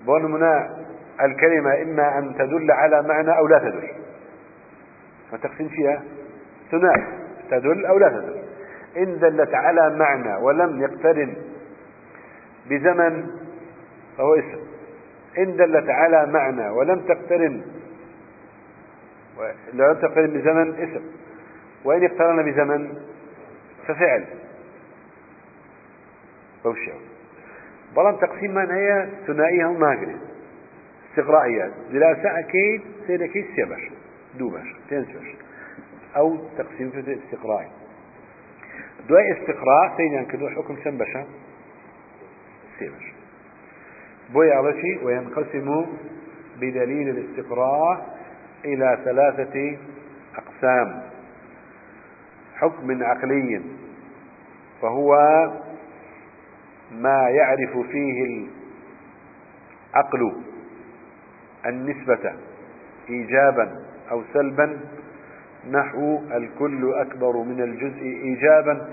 [0.06, 0.84] بون منا
[1.20, 4.01] الكلمة إما أن تدل على معنى أو لا تدل.
[5.32, 6.02] فالتقسيم فيها
[6.70, 7.06] ثنائي
[7.50, 8.42] تدل أو لا تدل.
[8.96, 11.34] إن دلت على معنى ولم يقترن
[12.70, 13.26] بزمن
[14.18, 14.60] فهو اسم.
[15.38, 17.62] إن دلت على معنى ولم تقترن
[19.72, 21.04] لم تقترن بزمن اسم.
[21.84, 22.94] وإن اقترن بزمن
[23.86, 24.24] ففعل.
[26.64, 26.92] بوشي
[27.96, 30.16] بلان تقسيم من هي ثنائيها وماقري
[31.10, 34.01] استقرائيات دراسة أكيد سينكي سيبش
[34.38, 35.36] دوبش تنسبش
[36.16, 37.68] أو تقسيم في استقرائي
[39.08, 41.24] دواء استقراء سينان كدو حكم سن بشا
[42.78, 43.12] سيبش
[44.32, 45.86] بوي علشي وينقسم
[46.56, 48.18] بدليل الاستقراء
[48.64, 49.78] إلى ثلاثة
[50.36, 51.02] أقسام.
[52.54, 53.62] حكم عقلي
[54.82, 55.12] وهو
[56.92, 58.46] ما يعرف فيه
[59.94, 60.42] العقل
[61.66, 62.32] النسبة
[63.10, 64.80] إيجابا أو سلبا
[65.70, 68.88] نحو الكل أكبر من الجزء إيجابا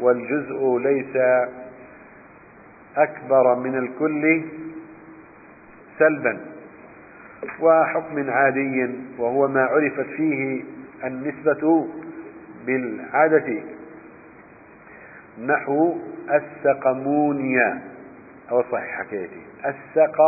[0.00, 1.16] والجزء ليس
[2.96, 4.42] أكبر من الكل
[5.98, 6.40] سلبا.
[7.60, 10.64] وحكم عادي وهو ما عرفت فيه
[11.04, 11.86] النسبة
[12.66, 13.62] بالعادة
[15.46, 15.96] نحو
[16.30, 17.82] السقمونيا.
[18.50, 20.18] أو صحيح حكايتي السق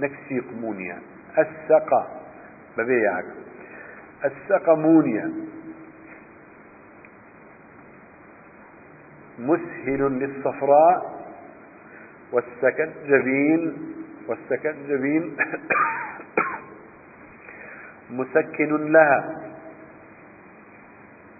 [0.00, 0.98] نكسي قمونيا
[2.76, 3.24] السق ببيعك
[4.24, 5.32] السقمونيا
[9.38, 11.26] مسهل للصفراء
[12.32, 13.94] والسكنجبين
[14.28, 15.36] والسكنجبين
[18.10, 19.42] مسكن لها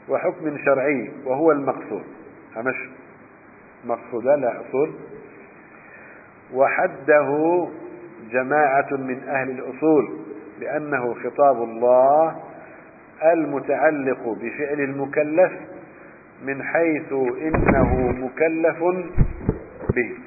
[0.08, 2.04] وحكم شرعي وهو المقصود.
[2.56, 2.88] همش
[3.84, 4.94] مقصود؟ لا أصول.
[6.54, 7.68] وحده
[8.30, 10.25] جماعة من أهل الأصول.
[10.60, 12.42] بأنه خطاب الله
[13.32, 15.52] المتعلق بفعل المكلف
[16.42, 18.82] من حيث إنه مكلف
[19.94, 20.18] به.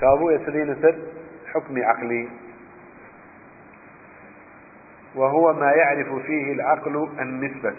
[0.00, 0.98] كابو يسرين سر
[1.52, 2.28] حكم عقلي.
[5.14, 7.74] وهو ما يعرف فيه العقل النسبة.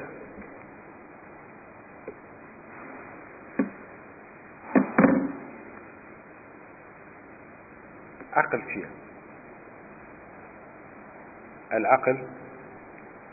[8.34, 8.97] عقل فيها
[11.74, 12.18] العقل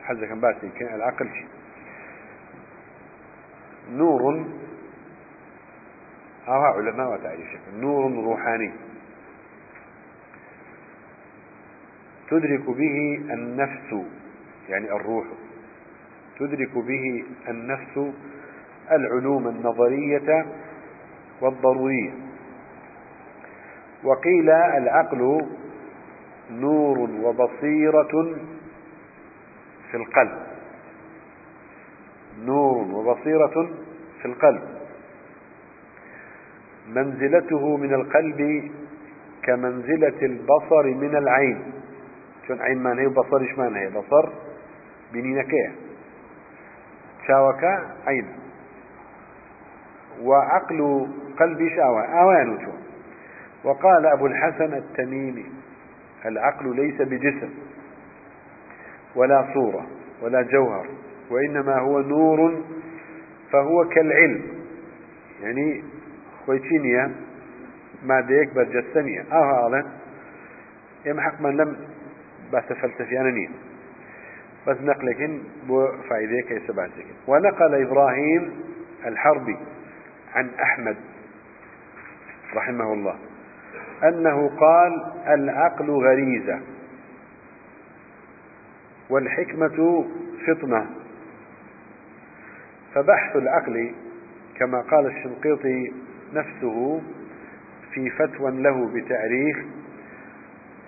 [0.05, 1.49] حزة كان باسي كان العقل شيء
[3.91, 4.45] نور
[6.49, 8.73] أو علماء وتعريف نور روحاني.
[12.31, 14.07] تدرك به النفس
[14.69, 15.27] يعني الروح.
[16.39, 18.13] تدرك به النفس
[18.93, 20.47] العلوم النظرية
[21.41, 22.11] والضرورية.
[24.05, 25.41] وقيل العقل
[26.51, 28.35] نور وبصيرة
[29.91, 30.39] في القلب.
[32.45, 33.71] نور وبصيرة
[34.23, 34.63] في القلب.
[36.89, 38.71] منزلته من القلب
[39.43, 41.73] كمنزلة البصر من العين.
[42.47, 44.29] شون عين ما هي بصر؟ ما هي بصر
[45.13, 45.73] بنينكيه
[47.29, 48.27] شاوكا عين.
[50.23, 51.09] وعقل
[51.41, 52.03] قلبي شاوى.
[52.21, 52.69] أوان
[53.65, 55.47] وقال أبو الحسن التميمي
[56.27, 57.51] العقل ليس بجسم
[59.17, 59.87] ولا صورة
[60.23, 60.89] ولا جوهر
[61.31, 62.63] وإنما هو نور
[63.53, 64.43] فهو كالعلم.
[65.43, 65.85] يعني
[66.47, 67.15] خويتينيا
[68.03, 69.93] ما ديك برجستنيا أو هذا
[71.07, 71.77] يمحق من لم
[72.53, 73.49] بس فلسفيانا
[74.67, 76.71] بس نقلكن بو فائدة كيس
[77.27, 78.53] ونقل إبراهيم
[79.07, 79.57] الحربي
[80.35, 80.97] عن أحمد
[82.55, 83.19] رحمه الله.
[84.03, 86.61] أنه قال العقل غريزة
[89.11, 90.05] والحكمة
[90.47, 90.87] فطنة.
[92.95, 93.93] فبحث العقل
[94.57, 95.93] كما قال الشنقيطي
[96.35, 97.03] نفسه
[97.93, 99.57] في فتوى له بتأريخ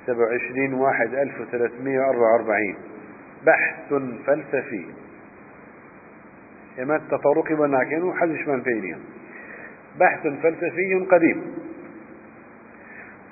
[0.07, 2.77] 27 واحد 1344
[3.47, 3.95] بحث
[4.27, 4.87] فلسفي.
[6.83, 8.99] إما التطرق ولكن وحزش من فينيا.
[10.01, 11.66] بحث فلسفي قديم.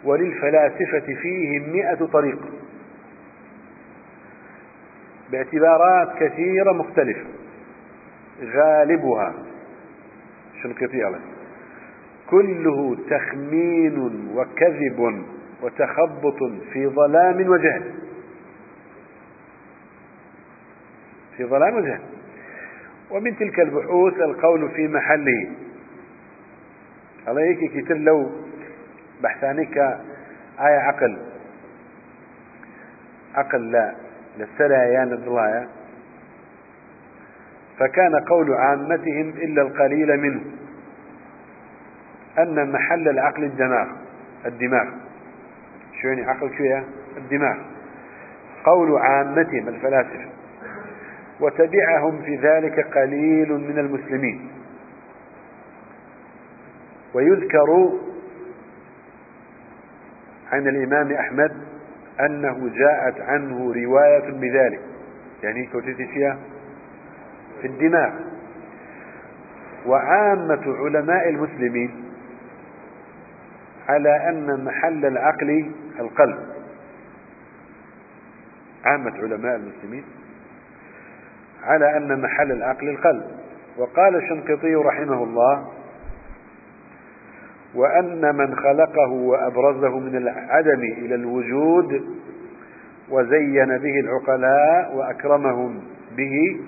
[0.05, 2.38] وللفلاسفة فيه مئة طريق.
[5.32, 7.24] باعتبارات كثيرة مختلفة.
[8.42, 9.34] غالبها.
[10.62, 11.20] شنقيطي عليه
[12.30, 15.24] كله تخمين وكذب
[15.62, 16.38] وتخبط
[16.72, 17.82] في ظلام وجهل.
[21.36, 22.00] في ظلام وجهل.
[23.11, 25.50] ومن تلك البحوث القول في محله.
[27.26, 28.30] عليك كتير لو
[29.25, 29.79] بحثانك
[30.61, 31.18] آية عقل.
[33.35, 33.95] عقل لا
[34.39, 35.68] للسلايان الضلايا
[37.79, 40.41] فكان قول عامتهم إلا القليل منه
[42.39, 43.87] أن محل العقل الدماغ
[44.47, 44.87] الدماغ.
[46.03, 46.64] شو يعني عقل شو
[47.16, 47.57] الدماغ.
[48.64, 50.29] قول عامتهم الفلاسفة
[51.41, 54.51] وتبعهم في ذلك قليل من المسلمين.
[57.14, 57.93] ويذكر
[60.55, 61.52] عن الإمام أحمد
[62.20, 64.80] أنه جاءت عنه رواية بذلك.
[65.42, 66.38] يعني كوتيتي فيها
[67.61, 68.11] في الدماغ.
[69.86, 72.05] وعامة علماء المسلمين
[73.88, 76.38] على أن محل العقل القلب.
[78.84, 80.05] عامة علماء المسلمين
[81.64, 83.24] على أن محل العقل القلب.
[83.78, 85.68] وقال الشنقيطي رحمه الله
[87.75, 92.05] وأن من خلقه وأبرزه من العدم إلى الوجود
[93.11, 95.81] وزين به العقلاء وأكرمهم
[96.16, 96.61] به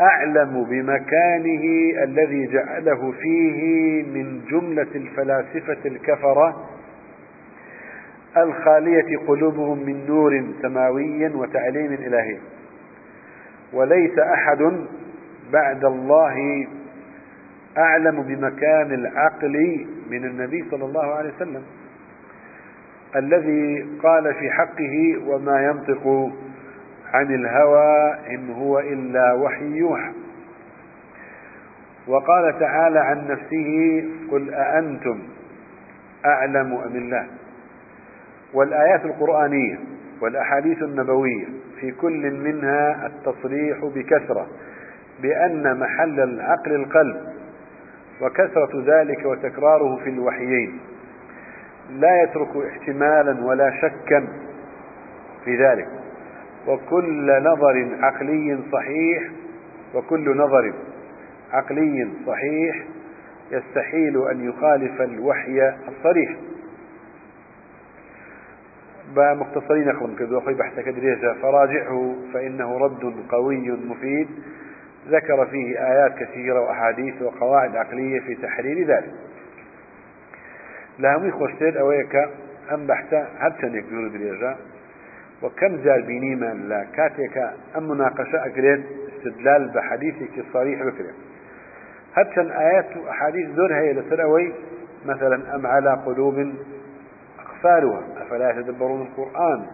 [0.00, 1.64] أعلم بمكانه
[2.04, 6.66] الذي جعله فيه من جملة الفلاسفة الكفرة
[8.36, 12.38] الخالية قلوبهم من نور سماوي وتعليم إلهي.
[13.72, 14.72] وليس أحد
[15.52, 16.66] بعد الله
[17.78, 21.62] أعلم بمكان العقل من النبي صلى الله عليه وسلم
[23.16, 26.30] الذي قال في حقه وما ينطق
[27.12, 30.12] عن الهوى إن هو إلا وحي يوحى
[32.06, 35.18] وقال تعالى عن نفسه قل أأنتم
[36.26, 37.26] أعلم أم الله
[38.54, 39.78] والآيات القرآنية
[40.20, 41.46] والأحاديث النبوية
[41.80, 44.46] في كل منها التصريح بكثرة
[45.22, 47.16] بأن محل العقل القلب
[48.20, 50.80] وكثرة ذلك وتكراره في الوحيين.
[51.90, 54.28] لا يترك احتمالا ولا شكا
[55.44, 55.88] في ذلك.
[56.66, 59.22] وكل نظر عقلي صحيح
[59.94, 60.72] وكل نظر
[61.52, 62.84] عقلي صحيح
[63.50, 66.36] يستحيل أن يخالف الوحي الصريح.
[69.16, 74.28] بمختصرين أخوان كذو أخي بحث كدريجة فراجعه فإنه رد قوي مفيد.
[75.08, 79.14] ذكر فيه آيات كثيرة وأحاديث وقواعد عقلية في تحرير ذلك.
[80.98, 82.16] لا مي خوشتين أويك
[82.72, 84.56] أم بحثة؟ هەرچەن یەکدور درێژە
[85.42, 87.38] وكم جار بينيما لا كاتيك
[87.76, 88.84] أم مناقشة أقريد
[89.16, 91.14] استدلال بحديثك الصريح بكريم
[92.14, 94.52] هەرچەن آيات وأحاديث زور هي لسروي
[95.06, 96.54] مثلا أم على قلوب
[97.38, 99.66] أقفالها؟ أفلا يتدبرون القرآن؟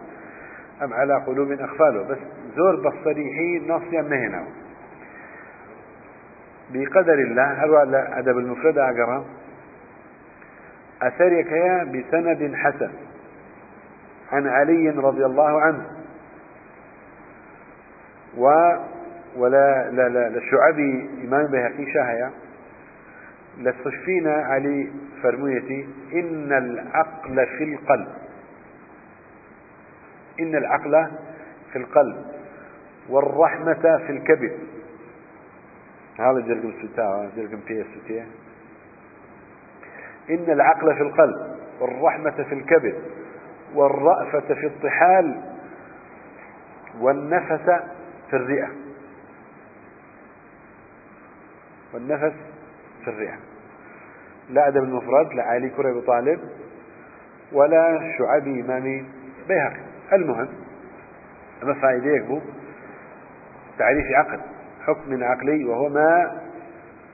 [0.83, 2.17] أم على قلوب أقفالها؟ بس
[2.55, 4.43] زور بالصريحي نص يمنهنا
[6.73, 9.25] بقدر الله هل أدب المفرد أقرأ
[11.01, 12.89] أثرك يا بسند حسن
[14.31, 15.85] عن علي رضي الله عنه.
[18.37, 18.73] و
[19.37, 22.31] ولا لا لا الشعبي إمام بهقي شاهية.
[23.57, 24.91] لصفينا علي
[25.23, 28.07] فرميتي إن العقل في القلب.
[30.39, 31.07] إن العقل
[31.73, 32.25] في القلب
[33.09, 34.51] والرحمة في الكبد.
[36.19, 38.25] هذا جرقم ستاوى جرقم بيه ستيه
[40.29, 42.95] إن العقل في القلب والرحمة في الكبد
[43.75, 45.41] والرأفة في الطحال
[46.99, 47.71] والنفس
[48.29, 48.69] في الرئة.
[51.93, 52.33] والنفس
[53.03, 53.37] في الرئة.
[54.49, 56.39] لا أدب المفرد لا علي كرة طالب
[57.51, 59.05] ولا شعبي إمامي
[59.47, 59.81] بيهقي.
[60.13, 60.47] المهم
[61.63, 62.41] أما فائدة يكبو
[63.77, 64.39] تعريف عقل.
[64.87, 66.41] حكم عقلي وهو ما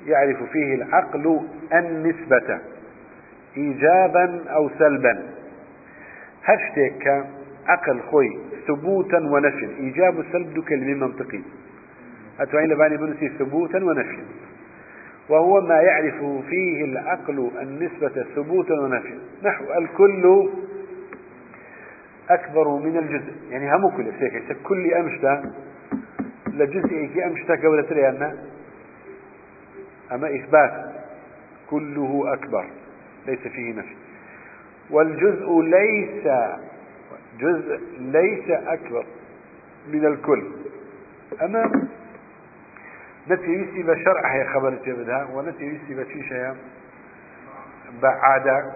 [0.06, 1.42] يعرف فيه العقل
[1.74, 2.60] النسبة
[3.58, 5.24] إيجابا أو سلبا.
[6.44, 7.26] هشتك
[7.68, 9.70] عقل خوي ثبوتا ونفيا.
[9.80, 11.42] إيجاب وسلب دو كلمة منطقي.
[12.40, 14.24] أتوعين لباني بنسي ثبوتا ونفيا.
[15.30, 16.20] وهو ما يعرف
[16.50, 19.20] فيه العقل النسبة ثبوتا ونفيا.
[19.44, 20.50] نحو الكل
[22.30, 23.34] أكبر من الجزء.
[23.50, 24.12] يعني هم كل
[24.64, 25.54] كل أمشتا
[26.54, 28.38] لجزء كي أمشتا قولة لأن
[30.12, 30.94] أما إثبات
[31.70, 32.66] كله أكبر
[33.28, 33.96] ليس فيه نفي.
[34.90, 36.28] والجزء ليس
[37.40, 39.06] جزء ليس أكبر
[39.88, 40.44] من الكل.
[41.42, 41.72] أما
[43.30, 46.56] نتي يسي بشرع هي خبر تبدها ونتي يسي بشيشة
[48.02, 48.74] بعادة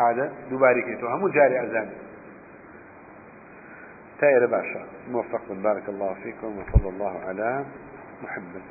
[0.00, 1.90] عادة دوباري كيتو هم جاري أزاني
[4.24, 4.86] تاير باشا.
[5.10, 5.52] موفق.
[5.52, 7.64] بارك الله فيكم وصلى الله على
[8.22, 8.62] محمد.